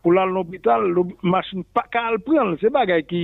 [0.02, 0.88] pou lal l'opital,
[1.22, 3.24] machin pa kal pren, se bagay ki,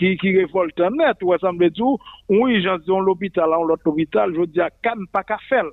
[0.00, 1.96] ki, ki revoltan net, wè san bejou,
[2.30, 5.72] ou yi jan diyon l'opital an lot l'opital, jò diya kan pa ka fel.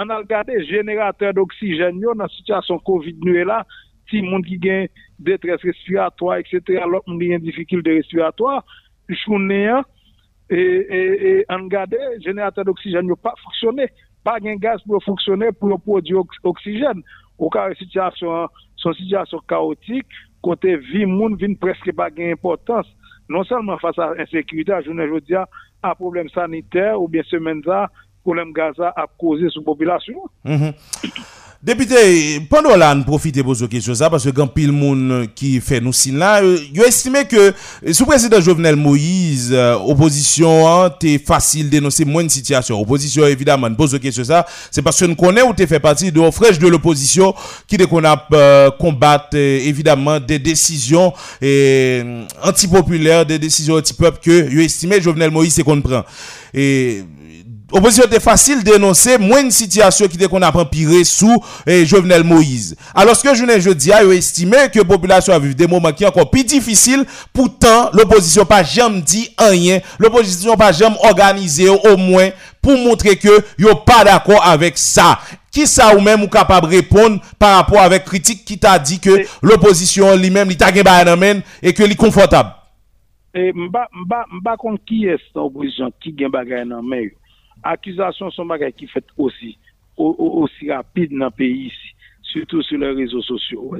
[0.00, 3.62] An al gade, jeneratèr d'oksijen yo nan sityasyon COVID nou e la,
[4.08, 4.86] ti moun ki gen
[5.24, 8.60] detres respiratoa, etc., lòk moun gen difikil de respiratoa,
[9.12, 9.84] jounè an,
[10.52, 13.88] e, e, e an gade, jeneratèr d'oksijen yo pa foksyonè,
[14.24, 17.04] pa gen gaz pou foksyonè pou yo prodyo oksijen,
[17.40, 20.06] ou ka re sityasyon an, son situation chaotique,
[20.42, 22.86] côté vie, monde vient presque pas d'importance.
[23.28, 25.36] Non seulement face à l'insécurité, à journée aujourd'hui,
[25.82, 27.88] à problème sanitaire ou bien semaine ça,
[28.22, 30.22] problème Gaza a causé sur la population.
[31.64, 35.60] Député, pendant là, nous profitons pour ce question ça, parce que quand pile monde qui
[35.60, 37.54] fait nous signe là, il estimé que
[37.92, 42.80] sous président Jovenel Moïse, euh, opposition, hein, t'es facile d'énoncer moins de situation.
[42.80, 46.30] Opposition, évidemment, pose question ça, c'est parce que nous connaissons ou t'es fait partie de
[46.32, 47.32] fraîche de l'opposition,
[47.68, 51.12] qui dès qu'on a euh, combattre, évidemment, des décisions
[51.44, 56.02] euh, antipopulaires, des décisions anti-peuple que, il estimé Jovenel Moïse, c'est qu'on prend.
[57.72, 62.22] Opposition était facile d'énoncer moins une situation qui était qu'on a empiré sous eh, Jovenel
[62.22, 62.76] Moïse.
[62.94, 65.92] Alors ce que je ne dis, a estimé que la population a vécu des moments
[65.92, 71.68] qui sont encore plus difficiles, pourtant l'opposition pas jamais dit rien, l'opposition pas jamais organisé
[71.68, 72.28] au moins
[72.60, 75.18] pour montrer que yo pas d'accord avec ça.
[75.50, 79.00] Qui ça ou même ou capable de répondre par rapport avec critique qui t'a dit
[79.00, 82.50] que l'opposition lui-même il t'a et que est confortable?
[83.34, 84.56] Et m'ba m'ba m'ba
[84.86, 86.82] qui est l'opposition qui gagne bagaille dans
[87.62, 89.58] Accusation son bagay qui fait aussi
[89.96, 91.72] au- au- aussi rapide dans le pays
[92.22, 93.74] surtout sur les réseaux sociaux.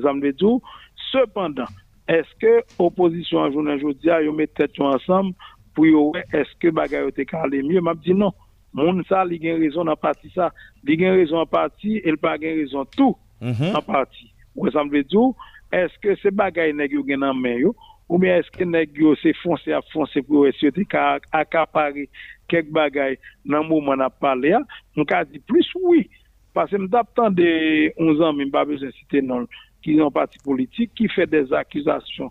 [1.11, 1.65] Cependant,
[2.09, 5.35] est-ce que opposition en journée aujourd'hui, ils mettent tête ensemble
[5.75, 7.81] pour yo ouais, est-ce que bagay était calé mieux?
[7.81, 8.33] M'a dit non.
[8.75, 10.51] Moun ça, il a raison en partie ça.
[10.87, 13.75] Il a raison en partie, et il pas raison tout Mhm.
[13.77, 14.33] en partie.
[14.57, 15.33] Dire,
[15.73, 17.75] est-ce que bagay nèg yo gen nan men yo,
[18.09, 20.85] ou bien est-ce que nèg yo c'est foncé à foncé pour essayer de
[21.33, 22.09] accaparer
[22.53, 23.17] kek bagay
[23.49, 24.61] nan mouman ap pale ya,
[24.97, 26.07] mwen ka di plis oui.
[26.53, 27.49] Pase m tap tan de
[27.97, 29.49] 11 an, mwen pa bezen site nan
[29.83, 32.31] ki yon parti politik, ki fe des akizasyon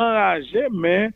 [0.00, 1.10] enraje, men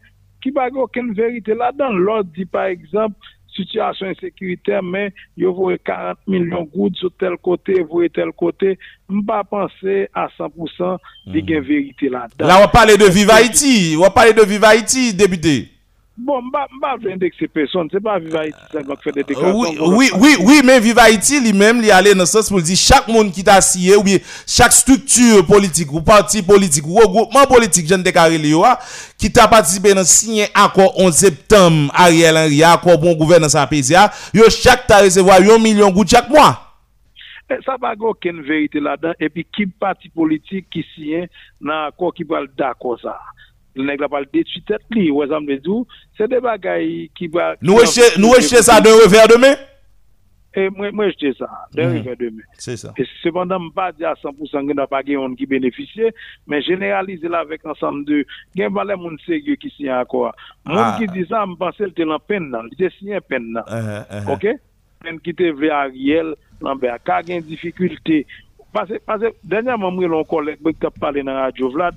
[0.44, 1.96] ki bagay oken verite la dan.
[1.96, 3.22] Lors di par exemple,
[3.54, 8.32] situation insécuritaire, mais vous voyez 40 millions de gouttes sur tel côté, vous voyez tel
[8.32, 8.78] côté.
[9.08, 11.64] Je ne pas penser à 100% des gains hmm.
[11.64, 12.46] vérité là-dedans.
[12.46, 13.96] Là, on parle de Vive Haïti.
[13.98, 15.68] On parle de Vive Haïti, député.
[16.16, 16.50] Bon, vais
[16.80, 19.58] pas indexer personne, ce n'est pas Viva Haïti ça va faire des Euh, déclarations.
[19.60, 22.76] Oui, oui, oui, oui, mais Viva Haïti lui-même, il allé dans le sens pour dire
[22.76, 27.44] chaque monde qui t'a scié, ou bien chaque structure politique, ou parti politique, ou regroupement
[27.46, 28.40] politique, je ne déclaré
[29.18, 34.12] qui t'a participé dans signer accord 11 septembre, Ariel Henry, accord bon gouvernance à PCA,
[34.32, 36.60] yo chaque t'a recevoir 1 million de gouttes chaque mois.
[37.50, 39.12] Eh, Ça va aucune vérité là-dedans.
[39.20, 41.26] Et puis, qui parti politique qui signe
[41.60, 43.18] dans l'accord qui va d'accord ça?
[43.76, 47.26] Le nèg la parle détruit tête li, ouais, ça me dit, c'est des bagailles qui
[47.28, 47.56] va...
[47.60, 49.54] Nous rejetons nous ça d'un revers de main?
[50.56, 52.42] Et moi, moi, je dis ça, d'un revers de main.
[52.56, 52.92] C'est ça.
[52.96, 56.02] Et cependant, je ne pas dire à 100% qu'il n'y a pas de qui bénéficie,
[56.46, 58.24] mais généraliser là avec ensemble de,
[58.60, 60.32] a pas les gens sérieux qui signent encore.
[60.64, 60.96] Moun Ah.
[60.98, 62.62] qui dit ça, je pense qu'il était en peine, là.
[62.70, 63.52] il était signé peine.
[63.52, 63.64] là.
[63.68, 64.46] Euh, euh, Ok?
[65.02, 68.24] Peine qui était vers Ariel, Lambert, car il y a une difficulté.
[68.72, 68.98] Parce que,
[69.42, 71.94] dernièrement, moi, mon collègue qui a parlé dans la radio, Vlad,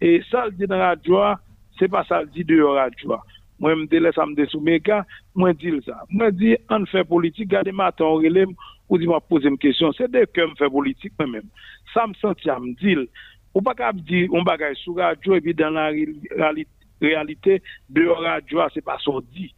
[0.00, 1.36] E sal di nan radyoa,
[1.78, 3.18] se pa sal di de yo radyoa.
[3.58, 5.00] Mwen mde lè samde sou meka,
[5.34, 5.96] mwen di lè sa.
[6.12, 8.54] Mwen di an fè politik, gade matan relèm,
[8.86, 9.96] ou di mwa pose m kèsyon.
[9.98, 11.48] Se de ke m fè politik mè mèm.
[11.94, 13.08] Sa m senti a m di lè.
[13.56, 17.58] Ou pa kap di, on bagay sou radyo, epi dan la realite,
[17.90, 19.48] de yo radyoa, se pa so di.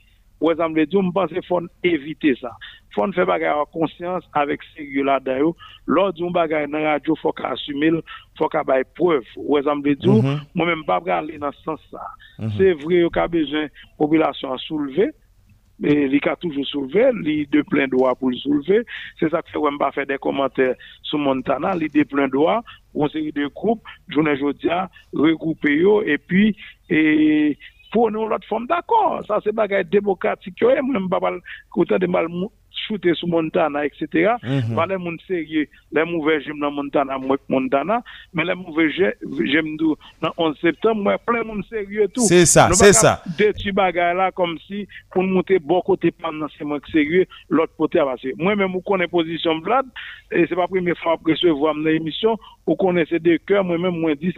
[0.41, 0.47] Dit.
[0.47, 2.51] Ou exemple, je pense qu'il faut éviter ça.
[2.91, 5.55] Il faut faire bagay en conscience avec sérieux là dedans
[5.87, 8.03] Lors d'un bagay dans la radio, il faut qu'on assume, il
[8.37, 9.25] faut qu'on ait preuve.
[9.37, 10.41] Ou exemple, je Mhm.
[10.55, 12.01] moi-même, pas aller dans ce sens ça.
[12.57, 15.11] C'est vrai, il y a besoin de population à soulever.
[15.83, 18.83] Mais il a toujours soulevé, il de plein droit pour le soulever.
[19.19, 22.63] C'est ça que fait, on pas faire des commentaires sur Montana, il de plein droit,
[22.95, 26.55] une série de groupes, journée jodia, regrouper yo, et puis,
[26.91, 27.57] et,
[27.93, 29.23] pour nous, l'autre forme d'accord.
[29.27, 31.41] Ça, c'est bagay démocratique, moi, pas mal,
[31.75, 32.27] autant de mal
[32.87, 34.33] shooter sur Montana, etc.
[34.43, 34.75] Mhm.
[34.77, 39.15] Pas les sérieux, les mauvais j'aime dans Montana, moi, Montana, mais les mauvais j'ai-
[39.45, 39.77] j'aime
[40.23, 42.21] dans 11 septembre, moi, plein moun sérieux tout.
[42.23, 43.23] C'est ça, c'est ça.
[43.37, 47.27] Des petits bagages là, comme si, pour nous monter bon côté pendant c'est moi sérieux,
[47.49, 48.35] l'autre côté à passer.
[48.39, 49.87] Moi-même, vous connaissez position Vlad,
[50.31, 52.39] et c'est pas la première fois que je vois dans l'émission,
[52.71, 54.33] vous connaissez des cœurs, moi-même, m'a dit.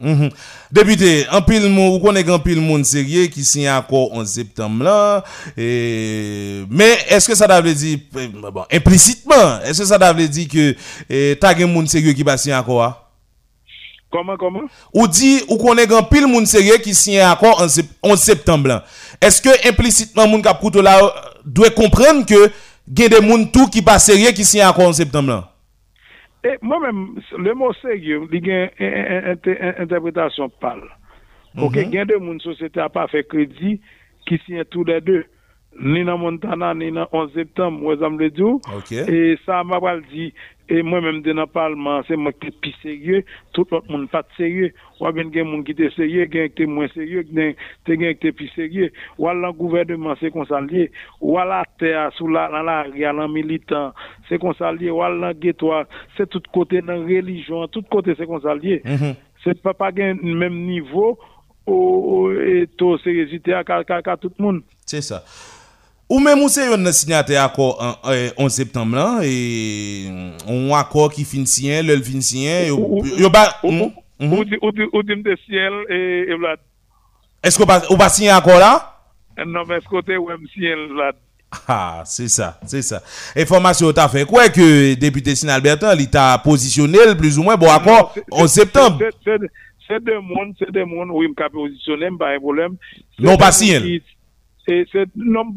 [0.00, 0.30] Mhm.
[0.70, 5.24] Député, en moun, ou connaît en pile moun sérieux qui signe accord 11 septembre là,
[5.56, 10.76] mais est-ce que ça dire, euh, bon, implicitement, est-ce que ça veut dire que,
[11.10, 13.10] eh, t'as gen moun sérieux qui accord ah?
[14.08, 14.68] Comment, comment?
[14.92, 18.84] Ou dit, ou connaît en pile moun sérieux qui signe accord en sep- 11 septembre.
[19.20, 21.08] Est-ce que implicitement moun kap koutou là, euh,
[21.44, 22.52] doit comprendre que,
[22.96, 25.53] gen des moun tout qui pas sérieux qui signe accord en septembre là?
[26.44, 30.82] Et moi-même, le mot sérieux, il y a une interprétation pâle.
[31.56, 33.80] Ok, il y a des gens société n'a pas fait crédit
[34.26, 35.24] qui signent tous les deux.
[35.80, 38.60] Ni dans Montana, ni dans 11 septembre, moi, me le.
[38.76, 38.92] Ok.
[38.92, 40.32] Et ça m'a pas dit,
[40.68, 44.22] et moi-même, dans le Parlement, c'est moi qui suis plus sérieux, tout l'autre monde pas
[44.36, 44.72] sérieux.
[45.00, 47.92] Ou bien, il y a des gens qui étaient sérieux, qui étaient moins sérieux, qui
[48.04, 48.90] étaient plus sérieux.
[49.18, 50.90] Ou alors, le gouvernement, c'est qu'on s'en lié.
[51.20, 53.92] Ou alors, la terre, sous la, dans la rue, militant,
[54.28, 54.90] c'est qu'on s'en lié.
[54.90, 55.72] Ou alors, le ghetto,
[56.16, 58.80] c'est tout côté dans la religion, tout côté, c'est qu'on s'en lié.
[58.84, 59.14] Mhm.
[59.42, 61.18] C'est pas pas le même niveau,
[61.66, 62.66] au, au- et
[63.52, 64.62] à, à, à tout le monde.
[64.86, 65.22] C'est ça.
[66.08, 71.08] Ou men moun se yon nan sinyate akor 11 septem lan, e mm, yon akor
[71.14, 72.68] ki fin sinyen, lèl fin sinyen,
[73.18, 73.46] yo ba...
[73.64, 76.60] Ou dim de sinyen, e vlad.
[77.44, 78.76] Esko ou ba sinyen akor la?
[79.40, 81.18] Nan men skote ou m sinyen vlad.
[81.64, 83.00] Ha, se sa, se sa.
[83.38, 84.66] Enformasyon ta fe kwe ke
[85.00, 88.98] depute sin Albertan li ta posisyonel plus ou mwen bo akor non, 11 septem.
[89.84, 92.78] Se de moun, se de moun ou im ka posisyonel, ba e volem.
[93.20, 94.00] Non pa sinyen?
[94.66, 94.86] C'est
[95.16, 95.52] non,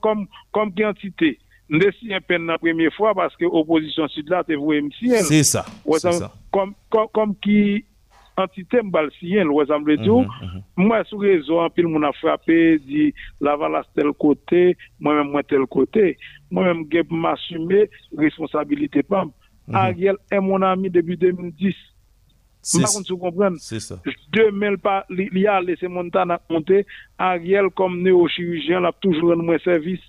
[0.00, 1.38] comme, comme quantité.
[1.68, 5.22] Nous signé peine la première fois parce que l'opposition sud là, c'est vous, MCL.
[5.22, 5.64] C'est ça.
[6.50, 7.84] Comme, comme, qui
[8.36, 10.26] entité m'bal siyen, wè ça me dire.
[10.76, 13.14] Moi sur réseau en pile moun a frappé dit
[13.94, 16.16] tel côté, moi même moi tel côté.
[16.50, 19.26] Moi même m'assumer responsabilité pas.
[19.72, 21.74] Ariel est mon ami depuis 2010.
[22.62, 24.00] C'est Par comprends c'est ça.
[24.32, 26.86] Demain, pas, li, li a laissé Montana monter.
[27.18, 30.00] Ariel, comme néochirurgien, l'a toujours rendu moins service.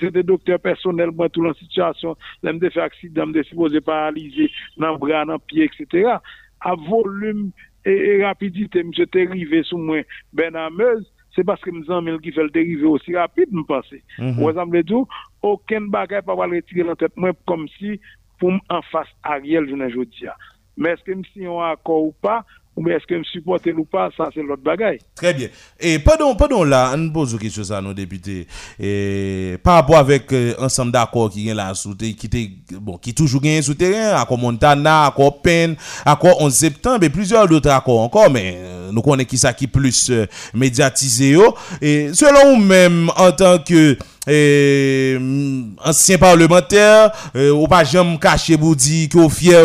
[0.00, 2.16] C'était docteur personnel, moi, tout la situation.
[2.42, 6.14] Là, me fait accident, me supposé paralyser dans le bras, dans le pied, etc.
[6.60, 7.50] À volume
[7.84, 10.02] et, rapidité, monsieur t'es arrivé sous moi,
[10.32, 11.06] ben ameuse.
[11.34, 14.02] C'est parce que nous avons qui fait le dérivé aussi rapide, me penser.
[14.18, 15.06] Vous exemple tout,
[15.42, 18.00] aucun bagage pas va retirer dans la tête, moi, comme si,
[18.38, 20.34] pour en face Ariel, je ne veux dire.
[20.76, 22.44] Mais est-ce que me si on accord ou pas,
[22.76, 24.98] ou est-ce que me supporter ou pas, ça c'est l'autre bagaille.
[25.14, 25.48] Très bien.
[25.80, 28.46] Et pardon, pardon là, on pose une question à nos députés.
[28.78, 33.40] Et par rapport avec euh, ensemble d'accords qui est là qui était bon, qui toujours
[33.40, 35.74] gagne souterrain, accord Montana, accord Penn,
[36.04, 39.66] accord 11 septembre et plusieurs d'autres accords encore, mais euh, nous connaissons qui ça qui
[39.66, 41.54] plus euh, médiatisé yo.
[41.80, 43.96] Et selon vous même en tant que
[44.28, 49.64] euh, ancien parlementaire, euh, ou pas jamais caché vous dire que vous fier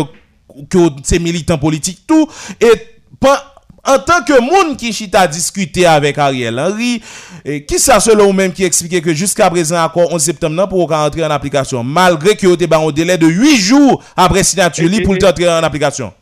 [0.70, 2.28] que c'est militant politique tout
[2.60, 2.72] et
[3.20, 3.48] pas
[3.84, 7.02] en tant que monde qui chita discuter avec Ariel Henry,
[7.44, 10.68] eh, qui ça selon vous même qui expliquait que jusqu'à présent encore 11 septembre non,
[10.68, 14.44] pour qu'on entrer en application malgré que vous avez un délai de 8 jours après
[14.44, 16.14] signature pour entrer en application?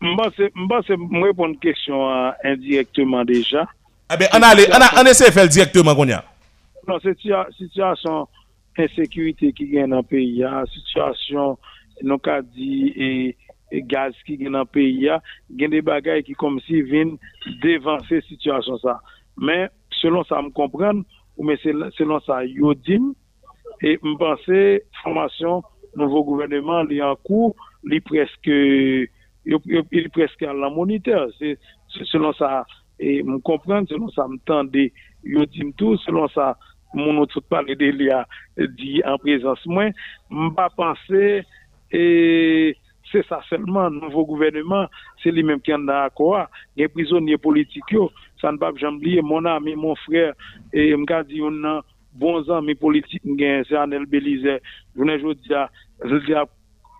[0.00, 3.66] M'ba me répondre une question euh, indirectement déjà.
[4.12, 6.24] Eh ben on allait on, a- on essaie de faire directement qu'on y a.
[6.86, 8.26] Non, c'est situa- situation
[8.76, 11.56] insécurité qui gagne dans le pays, hein, situation,
[12.02, 13.36] non ka et, et
[13.82, 15.20] gaz qui gagne dans le pays, hein,
[15.50, 17.16] gagne des bagailles qui comme si viennent
[17.62, 19.00] dévancer situation ça.
[19.36, 21.04] Mais selon ça me comprendre,
[21.36, 23.14] ou c'est selon ça yo dim,
[23.82, 25.62] et me penser formation
[25.96, 27.54] nouveau gouvernement li en cours,
[27.84, 31.28] li presque yo- yo- il presque à la moniteur,
[31.88, 32.64] selon ça
[32.98, 34.92] et me comprendre selon ça me tendait
[35.24, 36.56] yo dim tout selon ça
[36.94, 39.90] mon autre parler de li a dit en présence moi
[40.30, 41.42] m'pas penser
[41.90, 42.76] et
[43.14, 44.86] c'est ça seulement nouveau gouvernement
[45.22, 46.50] c'est lui même qui en a quoi.
[46.76, 47.96] Les prisonniers politiques
[48.40, 50.34] ça ne pas jamais oublier mon ami mon frère
[50.72, 53.22] et m'ka dit on a bons amis politiques
[53.68, 54.58] c'est Anel Belize
[54.96, 56.34] je ne dis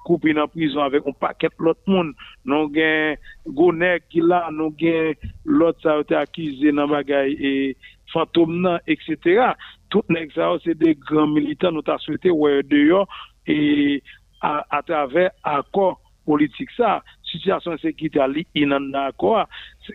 [0.05, 2.13] coupé dans prison avec un paquet l'autre monde.
[2.45, 7.77] Non gen gonek qui là non gen l'autre ça été accusé dans bagay et
[8.13, 9.53] fantôme nan etc
[9.91, 13.09] tout nèg ça c'est des grands militants nous t'a souhaité ouais dehors
[13.47, 14.03] et
[14.41, 19.47] à, à travers accord politique ça situation sécurité li inan d'accord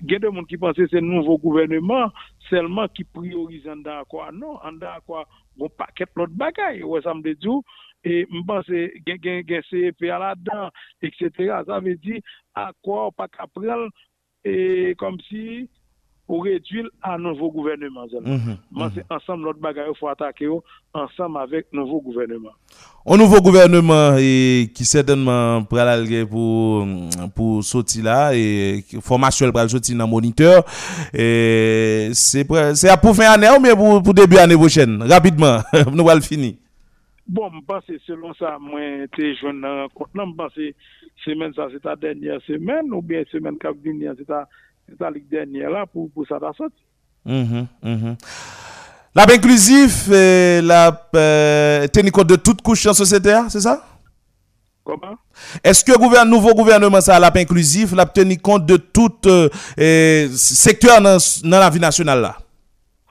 [0.02, 2.12] il y a des gens qui pensent que c'est nouveau gouvernement
[2.50, 5.28] seulement qui priorise en d'accord non en d'accord
[5.58, 7.48] bon paquet l'autre bagaille ouais ça me dit
[8.04, 10.70] et je pense que CEP là-dedans
[11.02, 12.22] etc ça veut dire
[12.56, 13.88] accord pas qu'après
[14.46, 15.70] et comme si
[16.30, 18.06] pour réduire à nouveau gouvernement
[18.72, 20.64] Moi, c'est ensemble l'autre bagaille il faut attaquer yo,
[20.94, 22.52] ensemble avec nouveau gouvernement.
[23.04, 26.86] Un nouveau gouvernement et qui certainement aller pour
[27.36, 30.64] pour sortir là et formation pral sortir dans moniteur.
[31.16, 35.02] Et c'est pour fin année ou bien pour, pour début année prochaine?
[35.02, 35.58] Rapidement
[35.92, 36.54] nous allons finir.
[37.28, 38.80] Bon, je pense que selon ça, moi,
[39.16, 40.10] t'es jeune dans compte.
[40.14, 40.74] Là, je pense que
[41.26, 44.48] semaine ça, c'est ta dernière semaine, ou bien semaine qui vient, c'est ta,
[44.90, 46.84] c'est ta ligue dernière là, pour, pour ça, sortie.
[47.26, 48.16] Mhm, mhm.
[49.16, 53.84] La paix inclusif, euh, la euh, tenir compte de toute couche en sociétaire, c'est ça?
[54.84, 55.18] Comment?
[55.64, 61.02] Est-ce que le nouveau gouvernement, ça, la inclusif, la tenir compte de tout euh, secteur
[61.02, 62.38] dans, dans la vie nationale là?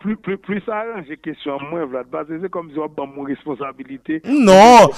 [0.00, 2.84] Plus, plus, plus ça arrange les questions, moi, Vlad, parce que c'est comme si on
[2.84, 4.22] a mon responsabilité.
[4.24, 4.88] Non,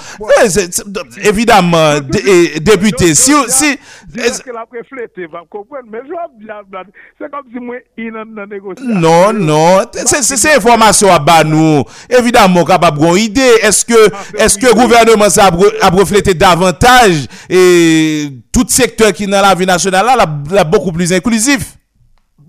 [1.23, 3.79] évidemment, dé- député, si, si,
[4.15, 5.85] Est-ce que la préflété va comprendre?
[5.91, 6.87] Mais je Vlad,
[7.17, 8.93] c'est comme si moi, il dans la négociation.
[8.93, 11.83] non, non, c'est information à bas nous.
[12.09, 13.57] Évidemment, capable d'une idée.
[13.63, 17.25] Est-ce que, est-ce que le gouvernement ça a re- a reflété davantage?
[17.49, 20.15] Et tout secteur qui est dans la vie nationale là,
[20.51, 21.75] la beaucoup plus inclusif?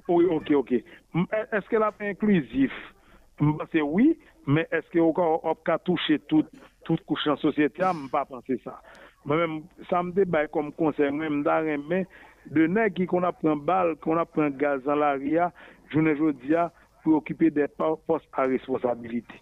[0.06, 0.74] Oui, ok, ok.
[1.12, 2.72] E, eske la pe inklusif?
[3.42, 4.12] Mpase oui,
[4.46, 6.48] men eske ou ka op ka touche tout,
[6.86, 8.78] tout kouchan sosyete a, mpa panse sa.
[9.28, 9.60] Mwen
[9.90, 12.06] sa mde bay kom konsen, mwen mda remen,
[12.54, 15.50] de ne ki kon apren bal, kon apren gaz an la ria,
[15.92, 16.70] jounen jodia,
[17.02, 19.36] pou okipe de pos a responsabilite.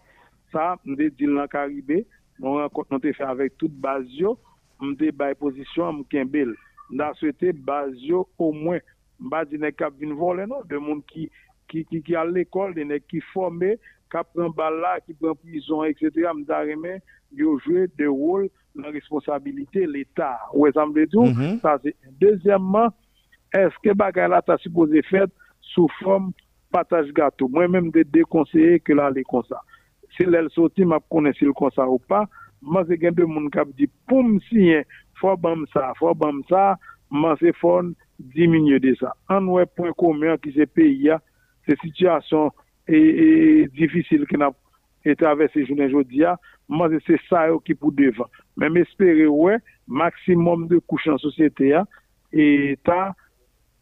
[0.50, 2.02] Sa, mde dil nan Karibé,
[2.42, 4.34] mwen te fe avèk tout bazyo,
[4.82, 6.56] mde bay posisyon mkenbel.
[6.90, 8.82] Mda swete bazyo, ou mwen,
[9.20, 11.28] mba di ne kap vin volen nou, de moun ki
[11.70, 13.76] ki, ki, ki al l'ekol, de nek ki formè,
[14.10, 16.26] ka pren bala, ki pren prison, etc.
[16.36, 16.98] Mda remen,
[17.36, 18.48] yo jwe de wol
[18.78, 20.50] nan responsabilite l'Etat.
[20.54, 21.94] Ouè zanm de djou, mm -hmm.
[22.22, 22.90] Dezyèmman,
[23.54, 25.30] eske bagay la ta suppose fet
[25.74, 26.32] sou form
[26.70, 27.48] pataj gato.
[27.48, 29.58] Mwen menm de dekonseye ke la le konsa.
[30.16, 32.26] Se lèl soti, map konen si l konsa ou pa,
[32.60, 34.84] man se gen de moun kap di, poum siyen,
[35.20, 36.76] fò bam sa, fò bam sa,
[37.10, 39.14] man se fon diminye de sa.
[39.28, 41.20] An wè pwen koumen ki se peyi ya,
[41.70, 42.50] se sityasyon
[42.90, 43.00] e
[43.76, 44.56] difisil ki nap
[45.06, 46.34] ete avè se jounen jodi ya,
[46.68, 48.28] man se se sa yo ki pou devan.
[48.58, 51.84] Men m espere wè, maksimum de kouch an sosyete ya,
[52.34, 53.12] e ta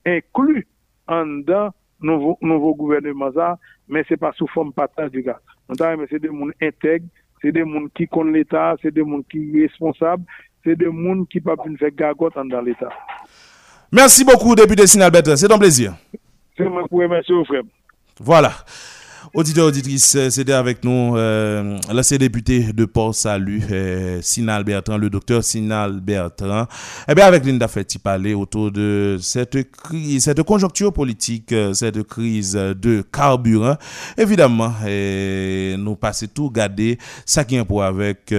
[0.09, 0.63] inklu
[1.11, 3.55] an dan nouvo gouvernement za,
[3.89, 5.41] men se pa sou fom pataj di gat.
[5.73, 7.09] An ta men se de moun enteg,
[7.43, 10.23] se de moun ki kon l'Etat, se de moun ki responsab,
[10.67, 12.95] se de moun ki pa pou nfe gagot an dan l'Etat.
[13.91, 15.39] Merci beaucoup, député Sinalbert.
[15.39, 15.95] C'est un plaisir.
[16.59, 17.67] Mwen pou remersi ou frem.
[18.21, 18.53] Voilà.
[19.35, 25.11] Auditeur, auditrice, euh, c'était avec nous euh, l'ancien député de Port-Salut, euh, Sinal Bertrand, le
[25.11, 26.67] docteur Sinal Bertrand.
[27.07, 28.01] Eh bien, avec Linda Fetti
[28.35, 33.77] autour de cette crise, cette conjoncture politique, euh, cette crise de carburant.
[34.17, 38.35] Évidemment, nous passons tout garder ça qui est pour avec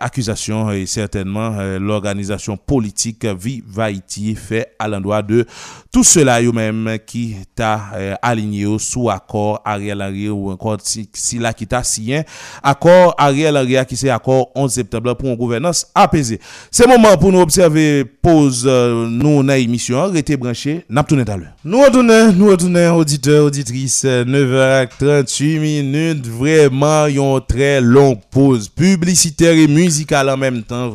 [0.00, 5.44] accusation et certainement l'organisation politique Vive Haïti fait à l'endroit de
[5.92, 11.52] tout cela eux-mêmes qui t'a aligné sous accord Ariel Henry ou encore si, si là
[11.52, 12.24] qui t'a signé
[12.62, 16.40] accord Ariel Henry qui c'est accord 11 septembre pour une gouvernance apaisée.
[16.70, 21.16] C'est le moment pour nous observer pause euh, nous dans l'émission restez branchés n'a tout
[21.16, 21.52] à l'heure.
[21.64, 29.52] Nous retournons nous retournons auditeurs auditrices euh, 9h38 minutes vraiment une très longue pause publicitaire
[29.52, 30.94] et musicale en même temps.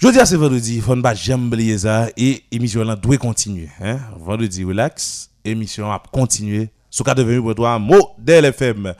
[0.00, 3.16] Je dis à ce vendredi, faut ne pas jamais oublier ça et émission là doit
[3.16, 3.98] continuer hein.
[4.18, 8.94] Vendredi relax, émission a continuer sur 88.3 Modèle FM.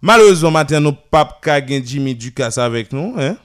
[0.00, 3.36] Malheureusement matin nous pas gagner Jimmy Ducasse avec nous hein.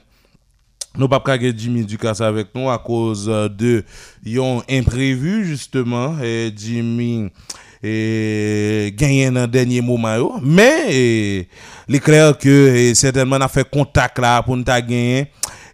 [0.96, 3.84] Nous pas gagner Jimmy Ducasse avec nous à cause de
[4.24, 7.28] yon imprévu justement et Jimmy
[7.82, 11.46] et gagné le dernier moment mais
[11.86, 15.26] il est clair que certainement on a fait contact là pour nous gagner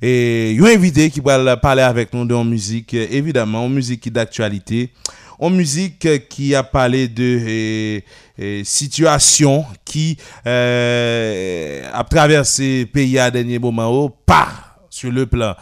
[0.03, 4.91] et yon invité qui va parler avec nous de musique évidemment en musique d'actualité
[5.39, 8.05] en musique eh, qui a parlé de eh,
[8.39, 10.17] eh, situation qui
[10.47, 14.49] euh, a traversé le pays à dernier moment oh, pas
[14.91, 15.55] sur le plan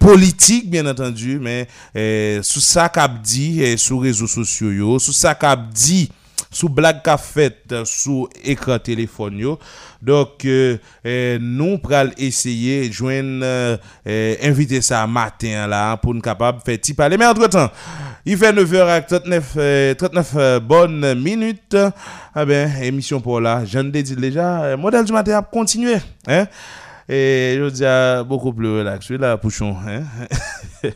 [0.00, 1.68] politique bien entendu mais
[2.42, 6.10] sous ça qu'a dit sur réseaux sociaux sous ça qu'a dit
[6.54, 9.56] sous blague qu'a fait euh, sous écran téléphone
[10.00, 13.76] donc euh, euh, nous pral essayer joindre euh,
[14.42, 17.70] inviter ça matin là pour nous capable faire petit parler mais entre temps
[18.24, 21.76] il fait 9h39 euh, 39 euh, bonnes minutes
[22.34, 25.96] ah ben émission pour là je ne dit déjà modèle du matin a continuer
[26.28, 26.46] hein
[27.08, 29.00] et je dis beaucoup plus relax.
[29.00, 29.76] Je suis là, Pouchon.
[29.86, 30.04] Hein?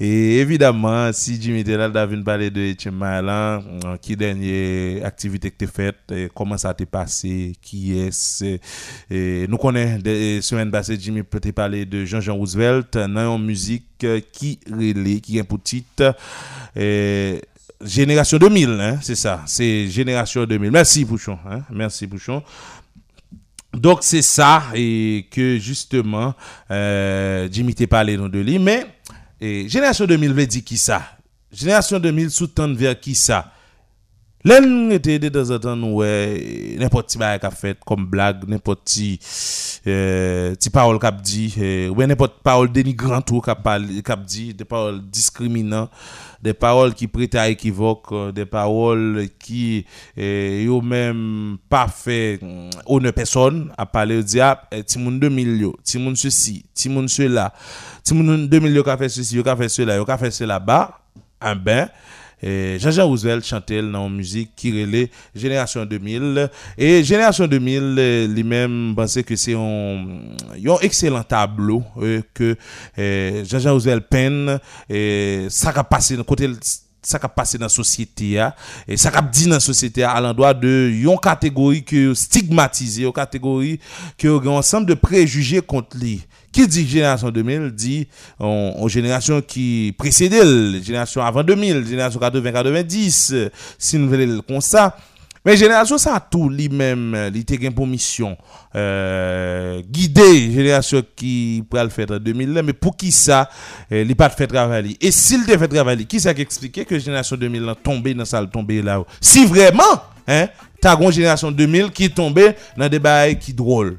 [0.00, 5.52] E evidaman, si Jimmy Delal da vin pale de Etienne Malan, euh, ki denye aktivite
[5.52, 8.56] ki te fet, e koman sa te pase, ki es, e,
[9.06, 10.02] e, nou konen,
[10.42, 15.40] semen basse Jimmy te pale de Jean-Jean Roosevelt, nan yon müzik euh, ki rele, ki
[15.40, 16.06] yon poutit,
[16.74, 17.42] e...
[17.84, 19.42] Génération 2000, hein, c'est ça.
[19.46, 20.70] C'est Génération 2000.
[20.70, 21.38] Merci, Bouchon.
[21.46, 22.42] Hein, merci, Bouchon.
[23.74, 26.34] Donc, c'est ça et que, justement,
[26.70, 28.58] euh, Jimmy t'a parlé dans non, de lui.
[28.58, 28.86] Mais,
[29.40, 31.00] E, jenerasyon 2000 vle di ki sa.
[31.54, 33.44] Jenerasyon 2000 soutan ver ki sa.
[34.44, 36.08] Len ete de dan zatan nou we,
[36.76, 39.14] nepot ti baye kap fet, kom blag, nepot ti,
[39.88, 43.64] eh, ti parol kap di, eh, we nepot parol denigrant ou kap,
[44.04, 45.88] kap di, de parol diskriminant,
[46.44, 52.36] de parol ki prete a ekivok, euh, de parol ki eh, yo men pa fe
[52.84, 56.58] one person, ap pale yo di ap, ti moun 2000 yo, ti moun se si,
[56.76, 57.48] ti moun se la,
[58.04, 60.04] Si moun nou 2000 yo ka fè sè si, yo ka fè sè la, yo
[60.04, 60.82] ka fè sè la ba,
[61.40, 61.88] an ben,
[62.44, 66.50] eh, Jaja Ouzel chante nan mouzik ki rele Génération 2000.
[66.76, 71.80] Et Génération 2000 eh, li men pense ke se yon excellent tablo
[72.36, 72.52] ke
[73.48, 74.58] Jaja Ouzel pen
[75.48, 76.52] sa ka pase nan kote...
[77.04, 78.50] sa kap pase nan sosyete ya,
[78.88, 80.72] e sa kap di nan sosyete ya al an doa de
[81.04, 83.76] yon kategori ki yo stigmatize, yon kategori
[84.16, 86.16] ki yo gen ansam de prejuge kont li.
[86.54, 88.06] Qui dit génération 2000 dit
[88.38, 94.40] en génération qui précédait la génération avant 2000 génération 80 90 euh, si nous voulons
[94.46, 94.96] comme ça
[95.44, 98.36] mais génération ça tout lui-même il était pour mission
[98.76, 103.50] euh, guider génération qui pourrait le faire en 2000 là, mais pour qui ça
[103.90, 104.96] euh, il pas fait travail.
[105.00, 108.24] Et s'il te fait travail qui ça qui expliquait que génération 2000 a tombé dans
[108.24, 109.82] ça tombé là si vraiment
[110.28, 110.46] hein
[110.84, 113.98] une génération 2000 qui est tombée dans des bails qui drôle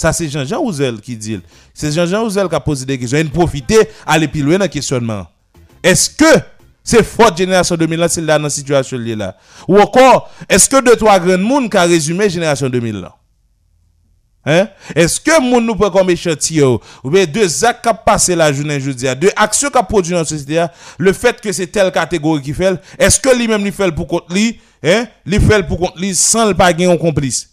[0.00, 1.38] ça, c'est Jean-Jean Ouzel qui dit.
[1.74, 3.18] C'est Jean-Jean Ouzel qui a posé des questions.
[3.18, 5.26] Il profiter, aller plus loin dans le questionnement.
[5.82, 6.24] Est-ce que
[6.82, 9.36] C'est forte génération 2000 là, c'est là dans la situation là?
[9.68, 13.14] Ou encore, est-ce que deux trois grands monde qui a résumé génération 2000 là?
[14.46, 14.68] Hein?
[14.96, 18.78] Est-ce que moun nous prend comme échantillon ou bien deux actes qui passé la journée
[18.78, 20.64] deux actions qui produit dans la société,
[20.96, 24.32] le fait que c'est telle catégorie qui fait, est-ce que lui-même lui fait pour compte
[24.32, 25.06] lui, hein?
[25.28, 27.50] Fait pour compte lui sans le pas un complice?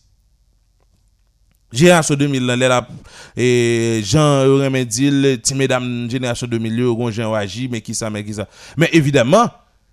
[1.72, 2.88] Génération 2000 là,
[3.36, 7.34] et Jean Remedil, ti mesdames génération 2000 yo gon Jean
[7.70, 8.48] mais qui ça, mais qui ça?
[8.78, 9.50] Mais évidemment,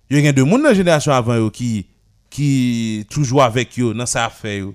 [0.09, 1.85] il y a deux monde dans la génération avant qui
[2.29, 4.67] qui toujours avec yo dans sa affaire.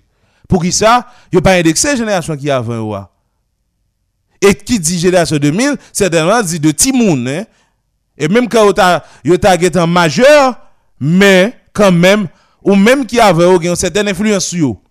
[0.47, 2.93] Pour qui ça, yo pas indexé génération qui avant yo.
[2.93, 3.11] a.
[4.43, 7.45] Et qui dit génération 2000, certainement dit de ti moun, hein.
[8.19, 10.55] Et même quand yo ta yo ta majeur,
[11.01, 12.29] mais quand même
[12.63, 14.83] ou même qui avait yo une certaine influence sur yo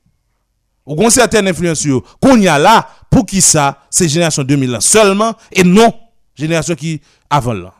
[0.90, 2.02] ou une certaine influence eux.
[2.22, 5.94] qu'on y a là pour qui ça c'est génération 2000 là seulement et non
[6.36, 7.00] génération qui
[7.30, 7.74] avant là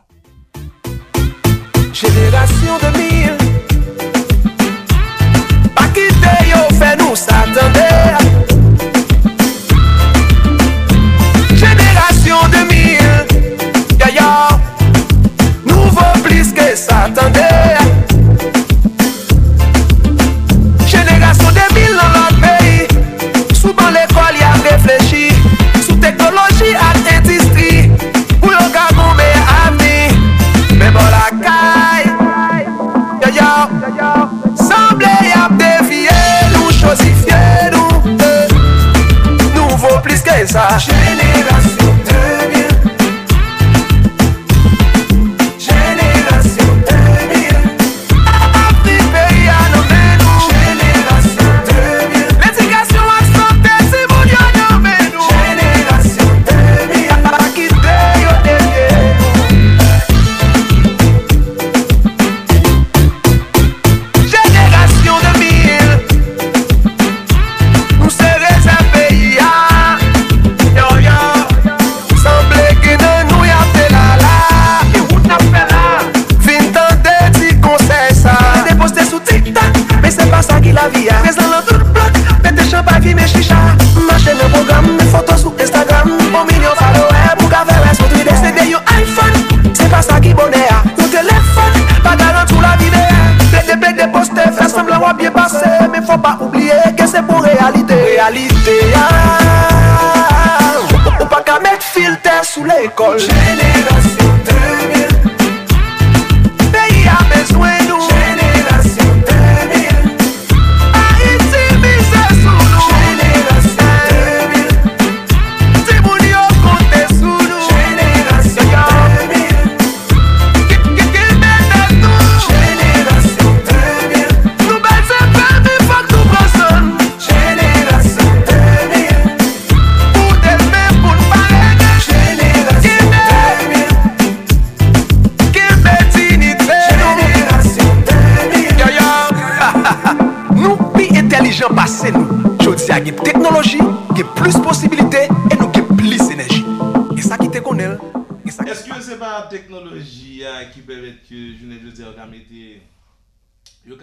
[1.92, 3.36] Génération 2000
[5.74, 7.80] Pas quitter yo fait nous s'attendre.
[11.52, 14.48] Génération 2000 Ya ya
[15.66, 17.79] Nouveau plus que s'attendait
[40.52, 40.99] cabeza.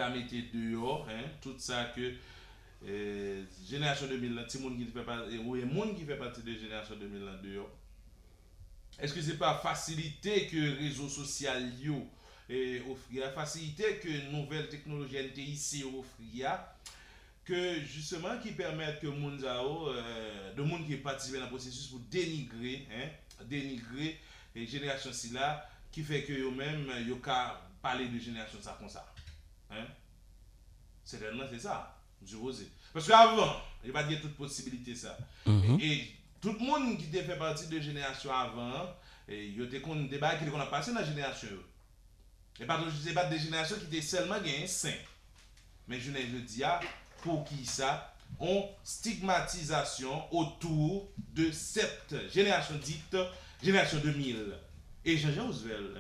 [0.08, 1.02] a mette deyo,
[1.44, 2.16] tout sa ke
[3.68, 6.56] jenasyon 2000 la, ti moun ki fe pati, ou e moun ki fe pati de
[6.58, 7.68] jenasyon 2000 la deyo.
[9.04, 12.00] Eske se pa fasilite ke rezo sosyal yo
[12.50, 16.56] e ofriya, fasilite ke nouvel teknoloji NTIC ofriya,
[17.48, 22.02] ke justement ki permette ke moun zao, euh, de moun ki patisipe nan prosesus pou
[22.12, 23.14] denigre, hein,
[23.52, 24.16] denigre
[24.58, 25.54] e jenerasyon si la,
[25.94, 27.38] ki fe ke yo men yo ka
[27.84, 29.06] pale de jenerasyon sa kon sa.
[31.08, 31.80] Se den nan se sa,
[32.22, 32.68] msye Rose.
[32.94, 35.16] Paske avan, yon pa diye tout posibilite sa.
[35.48, 35.92] E
[36.44, 38.92] tout moun ki te fe parti de jenerasyon avan,
[39.28, 41.64] yo te kon debay ki te kon apase nan jenerasyon yo.
[42.58, 45.00] E paton jise bat de jenerasyon ki te selman gen yon sen.
[45.88, 46.78] Men jounen je diya,
[47.24, 47.94] pou ki sa,
[48.44, 51.06] on stigmatizasyon otou
[51.38, 53.20] de sept jenerasyon dit,
[53.64, 54.58] jenerasyon 2000.
[55.08, 55.96] E Jean-Jean Roosevelt,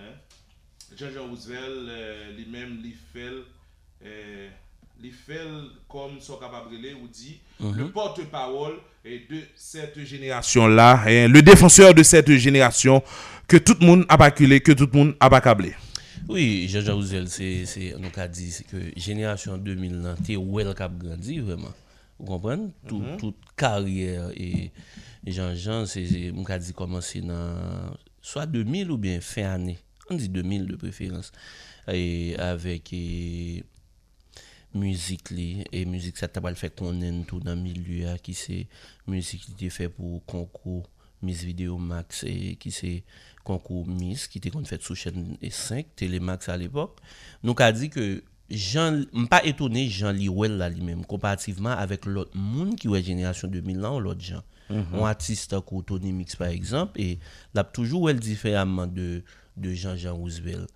[0.91, 3.45] Jean-Jean Roosevelt, euh, li men li fel,
[4.03, 4.49] eh,
[5.01, 7.77] li fel comme son capabrelé ou dit mm -hmm.
[7.77, 13.01] le porte-parole de cette génération là le défenseur de cette génération
[13.47, 15.73] que tout le monde a acculé que tout le monde a accablé
[16.27, 21.39] oui Jean-Jean Jaouzel c'est on a dit que génération 2000 là t'es well cap grandi
[21.39, 21.73] vraiment.
[22.19, 22.69] Vous comprenez?
[22.87, 23.17] Tout, mm -hmm.
[23.17, 24.71] toute carrière et
[25.25, 29.77] Jean Jean c'est on a dit commencer dans soit 2000 ou bien fin année.
[30.09, 31.31] On dit 2000 de préférence.
[31.87, 33.63] Et avec et,
[34.76, 38.61] müzik li, e müzik sa tabal fè konen tou nan milye a ki se
[39.10, 40.84] müzik li te fè pou konkou
[41.26, 42.91] Miss Video Max e ki se
[43.48, 46.99] konkou Miss ki te kon fèt sou chen 5, Telemax a l'epok.
[47.41, 48.07] Nou ka di ke
[48.48, 53.02] jan, mpa etone jan li wèl la li mèm, komparativeman avèk lot moun ki wè
[53.07, 54.44] jenerasyon 2000 lan ou lot jan.
[54.68, 54.99] Mm -hmm.
[54.99, 57.19] On artiste ko Tony Mix par exemple, e
[57.53, 59.23] lap toujou wèl diferamman de,
[59.56, 60.69] de Jean-Jean Roosevelt.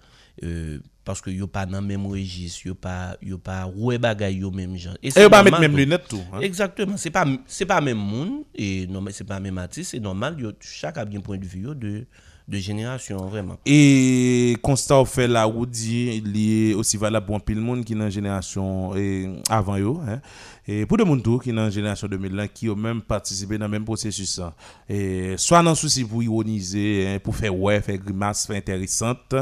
[0.43, 4.35] Euh, parce que yo pas dans le même registre yo pas yo pas ouais bagay
[4.35, 6.21] yo même gens Et on va mettre même lunettes tout.
[6.33, 6.39] hein?
[6.41, 10.39] Exactement, c'est pas c'est pas même monde et non c'est pas même artiste, c'est normal,
[10.39, 12.05] yo, chaque a bien point de vue yo, de
[12.51, 13.57] de génération vraiment.
[13.65, 17.85] Et constat au fait là ou dit il est aussi valable pour un pile monde
[17.85, 20.19] qui dans génération et avant yo hein.
[20.67, 23.71] Et pour de monde qui dans génération 2000 là qui ont même participé dans le
[23.71, 24.53] même processus ça.
[24.89, 29.33] Et soit dans souci pour ironiser hein, pour faire ouais, faire grimace, faire intéressante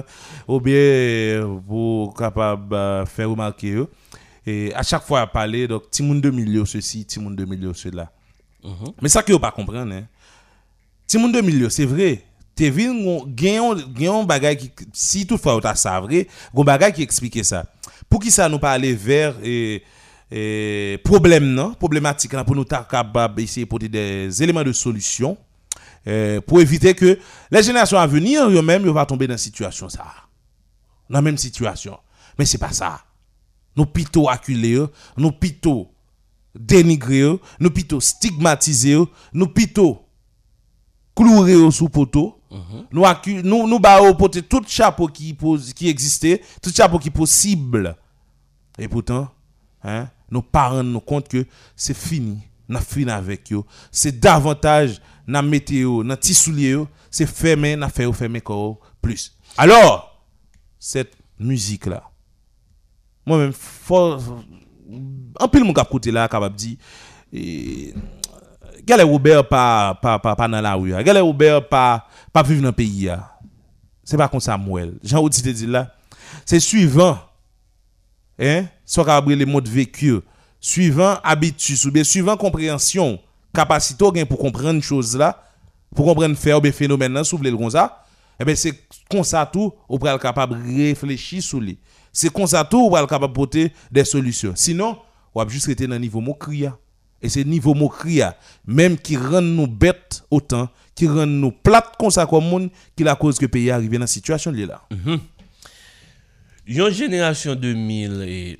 [0.47, 3.89] ou bien pour capable euh, faire remarquer yo.
[4.45, 7.63] Et à chaque fois à parler donc ti monde 2000 yo ceci, ti monde 2000
[7.63, 8.11] yo cela.
[9.01, 10.05] Mais ça que vous pas comprendre hein.
[11.09, 12.23] Ti moun 2000 yo, c'est vrai.
[12.59, 12.91] Te vin
[13.39, 14.25] gen yon
[14.59, 17.63] ki, si toutefois ou ta sa vre, gon bagay ki explike sa.
[18.09, 19.83] Pour qui ça nous pas aller vers et,
[20.29, 24.73] et problème non, problématique là, pour nous ta capable essayer de porter des éléments de
[24.73, 25.37] solution
[26.07, 27.17] euh, pour éviter que
[27.49, 30.05] les générations à venir eux même va tomber dans une situation ça.
[31.09, 31.97] Dans la même situation.
[32.37, 33.01] Mais c'est pas ça.
[33.75, 35.93] Nous plutôt acculer, eux, nous plutôt
[36.53, 40.05] dénigrer, eux, nous plutôt stigmatiser, eux, nous plutôt
[41.15, 42.38] clouer au sous poteau.
[42.91, 47.09] Nous accu- nous nous au poteau tout chapeau qui pose qui existait, tout chapeau qui
[47.11, 47.95] possible.
[48.77, 49.29] Et pourtant,
[49.83, 51.45] hein, nous parents nous compte que
[51.75, 52.39] c'est fini.
[52.67, 53.63] N'a fini avec eux.
[53.91, 59.35] C'est davantage na météo, na petit soulier, c'est fermé, n'a fait fermé encore plus.
[59.57, 60.23] Alors,
[60.79, 62.03] cette musique là.
[63.25, 64.21] Moi-même fort
[65.39, 66.77] en pile mon cap côté là capable dire
[67.31, 67.93] et
[68.85, 70.95] Gale Robert pas pas pas dans la rue.
[70.95, 71.03] hein.
[71.03, 73.37] Gale Robert pas pas vivre dans le pays là.
[74.03, 74.97] C'est pas comme ça Mouel.
[75.03, 75.93] Jean Audi te dit là,
[76.45, 77.17] c'est suivant
[78.39, 80.15] hein, soit capable les modes vécu,
[80.59, 83.19] suivant habitude ou bien suivant compréhension,
[83.53, 85.43] capacité pour comprendre chose là,
[85.95, 88.03] pour comprendre faire ou bien phénomène là, le comme ça.
[88.39, 88.73] Eh ben c'est
[89.09, 91.77] comme ça tout ou pral capable réfléchir sur lui.
[92.13, 94.53] C'est comme ça tout ou pral capable porter des solutions.
[94.55, 94.97] Sinon,
[95.35, 96.77] ou juste rester dans le niveau hein.
[97.21, 98.33] Et c'est niveau hein,
[98.65, 100.69] même qui rend nous bêtes autant,
[100.99, 103.97] qui rend nous plates comme ça comme monde, qui la cause que le pays arrive
[103.97, 104.83] dans cette situation là.
[106.67, 108.59] Yon génération 2000 et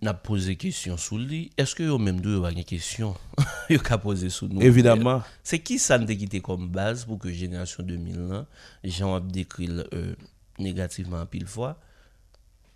[0.00, 3.14] n'a posé question sous lui, est-ce que yo même deux va une question
[3.68, 5.22] yo ka poser sous nous Évidemment.
[5.42, 8.46] C'est qui ça nous quitté comme base pour que génération 2000 là,
[8.82, 10.14] a décrit euh,
[10.58, 11.78] négativement en pile fois.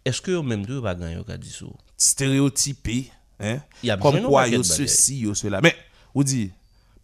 [0.05, 1.59] Est-ce que yo même deux va gagner ka dit
[1.97, 3.11] stéréotypé,
[3.41, 3.61] hein?
[3.83, 5.63] Y a comme quoi ceci, cela.
[5.63, 5.75] Mais,
[6.15, 6.53] ou dit,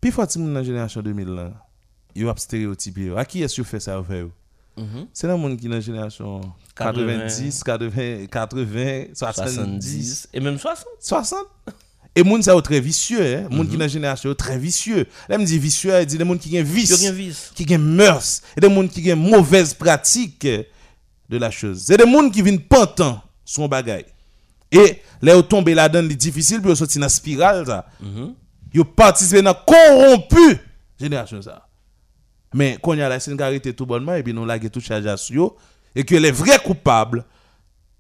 [0.03, 1.64] puis faut que dans la génération 2000 là,
[2.15, 3.07] yo a stéréotypé.
[3.07, 3.17] yo.
[3.17, 4.21] À qui est-ce que fait ça au fait?
[4.21, 4.31] yo?
[5.13, 6.41] C'est le monde qui dans la génération
[6.75, 11.39] 90, 80, 80, 70, 70 et même 60 60.
[12.17, 13.49] Et moun ça yo très vicieux, hein?
[13.51, 15.07] Moun qui dans la génération yo très vicieux.
[15.29, 16.91] Là me dit vicieux, il dit des moun qui ont vice.
[16.91, 17.53] Yo gen vice.
[17.55, 21.85] qui ont mœurs, et des gens qui ont mauvaise pratique de la chose.
[21.87, 24.07] C'est des gens qui viennent pantant son bagay.
[24.73, 27.65] Et là, ils tombent là-dedans, c'est difficile pour sortir dans la spirale.
[27.65, 27.87] Ça.
[28.73, 30.59] Ils participent dans la corrompu
[30.99, 31.41] génération.
[31.41, 31.67] Ça.
[32.55, 35.07] Mais quand il y a la sénégalité tout bonnement, et puis nous laguer tout charge
[35.07, 35.57] à yo,
[35.95, 37.25] et que les vrais coupables,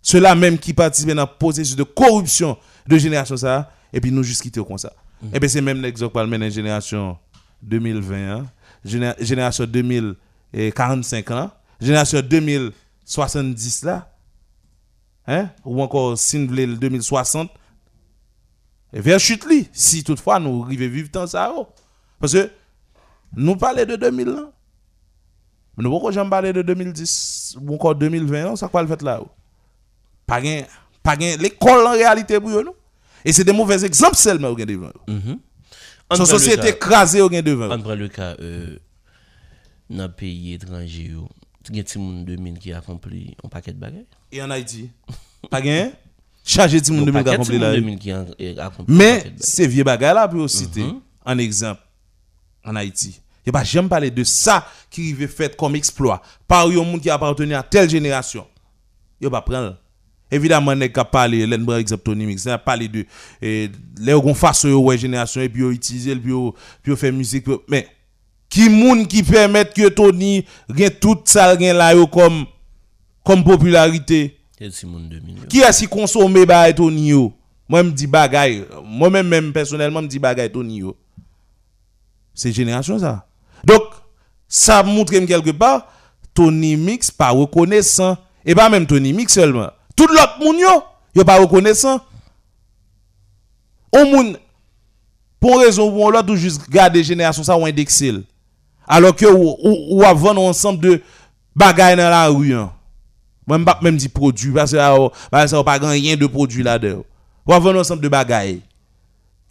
[0.00, 2.56] ceux-là même qui participent dans la processus de corruption
[2.86, 4.92] de génération, ça, et puis nous juste quitter comme ça.
[5.32, 7.18] Et bien c'est même l'exemple par la génération
[7.62, 8.46] 2020, hein.
[8.84, 11.50] Géné- génération 2045 ans,
[11.80, 14.12] génération 2070 là,
[15.26, 17.50] hein, ou encore si nous voulons le 2060,
[18.92, 21.52] et vers chute li, si toutefois nous arrivons vivre tant ça.
[21.56, 21.66] oh.
[22.20, 22.50] Parce que
[23.36, 24.52] nous parlons de 2000 ans.
[25.76, 28.88] Mais nous ne pouvons jamais parler de 2010 ou encore 2020, non, ça quoi le
[28.88, 29.20] fait là?
[30.26, 30.62] Pas gain,
[31.02, 32.74] pas gain l'école en réalité pour non?
[33.24, 34.92] Et c'est des mauvais exemples seulement au gain devant.
[36.10, 37.74] On Son société écrasée au gain devant.
[37.74, 38.78] On prend le cas euh,
[39.90, 41.28] dans pays étranger yo.
[41.70, 44.04] Il y a des gens 2000 qui accompli un paquet de bagages.
[44.30, 44.90] Et en Haïti,
[45.50, 45.90] pas gain,
[46.44, 47.72] chargé de monde Un de paquet de accompli là.
[47.74, 50.84] 2000 qui accompli un paquet Mais ces vieux bagages là, pour citer
[51.24, 51.80] un exemple
[52.64, 53.20] en Haïti.
[53.46, 57.10] Il pas jamais parler de ça qui est fait comme exploit par un monde qui
[57.10, 58.46] appartenait à telle génération.
[59.20, 59.76] Il pas prendre.
[60.30, 63.04] Évidemment, n'est qu'à parler, l'un par exemple Tony Mix, a parlé de
[63.40, 66.32] eh, les gon aux ouais génération et puis yo utiliser puis
[66.82, 67.86] puis faire musique mais
[68.48, 70.44] qui moun qui permet que Tony
[70.74, 72.46] gen tout ça gen là yo comme
[73.22, 74.38] comme popularité?
[74.58, 75.46] Et Simone 2000.
[75.46, 77.32] Qui a si consommé bah Tony yo?
[77.68, 80.96] Moi me dis bagay, moi même même personnellement me dis bagay Tony yo.
[82.34, 83.26] C'est génération ça.
[83.66, 83.82] Donc
[84.48, 85.86] ça montre que quelque part
[86.32, 89.70] Tony Mix pas reconnaissant et pas même Tony Mix seulement.
[89.96, 90.82] Tout l'autre moun yo,
[91.14, 92.00] yo pas reconnaissant.
[93.92, 94.36] On moun
[95.38, 98.14] pour raison ou l'autre ou juste garder génération ça ou indexer.
[98.86, 101.02] Alors que ou, ou, ou ensemble de
[101.54, 102.54] bagages dans la rue.
[102.54, 102.72] hein.
[103.46, 105.12] Moi m'pas même dit produit parce que là, oh,
[105.46, 107.04] ça pas rien de produit là-dedans.
[107.46, 108.58] Ou avant ensemble de bagages.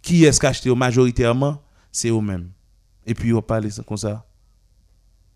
[0.02, 1.58] Qui est-ce qu'acheté majoritairement?
[1.90, 2.50] C'est eux-mêmes.
[3.06, 4.24] Et puis on parle comme ça.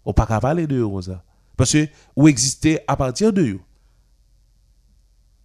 [0.04, 1.22] On pas parler de eux comme ça.
[1.56, 3.60] Parce que ou existez à partir de eux.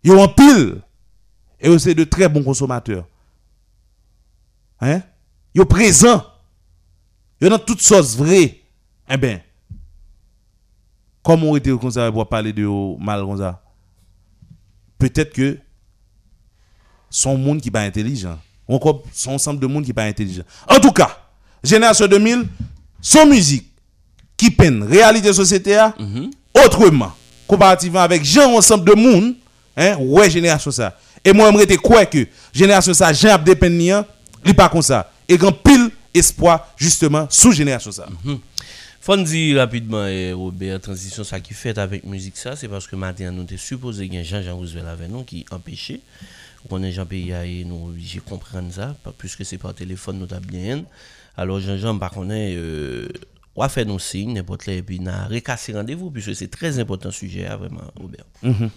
[0.04, 0.82] Ils en pile.
[1.60, 3.08] Et eux, c'est de très bons consommateurs.
[4.82, 5.02] Hein?
[5.54, 6.26] Ils sont présents.
[7.41, 8.62] Ont toutes choses vraies.
[9.10, 9.41] Eh bien,
[11.22, 13.62] comme on était comme ça pour parler de eux mal comme ça,
[14.98, 15.58] peut-être que
[17.10, 18.40] son monde qui pas intelligent.
[18.68, 20.44] Ou encore son ensemble de monde qui pas intelligent.
[20.70, 21.23] En tout cas,
[21.64, 22.45] Génération 2000,
[23.02, 23.65] son musique
[24.35, 25.95] qui peine réalité société a,
[26.65, 27.14] autrement,
[27.48, 29.35] comparativement avec Jean ensemble de monde,
[29.77, 30.98] hein, ouais, Génération ça.
[31.23, 34.06] Et moi, j'aimerais quoi que Génération ça, Jean Abdé Pennian,
[34.45, 35.10] il pas comme ça.
[35.27, 38.07] Et grand pile espoir, justement, sous Génération ça.
[38.99, 42.95] Faut dire rapidement, eh, Robert, transition ça qui fait avec musique ça, c'est parce que
[42.95, 45.99] matin nous était supposé qu'il y Jean-Jean Roosevelt avec nous qui empêchait.
[46.69, 50.26] On est Jean Pays et nous obligés de comprendre ça, puisque c'est par téléphone nous
[50.26, 50.84] t'a bien.
[51.39, 53.23] alo janjan pa konen euh,
[53.57, 57.57] wafè nou sin, nepot le, epi nan rekasi randevou, pwese se trez impotant suje a
[57.60, 58.27] vreman, Robert.
[58.41, 58.73] Mm -hmm.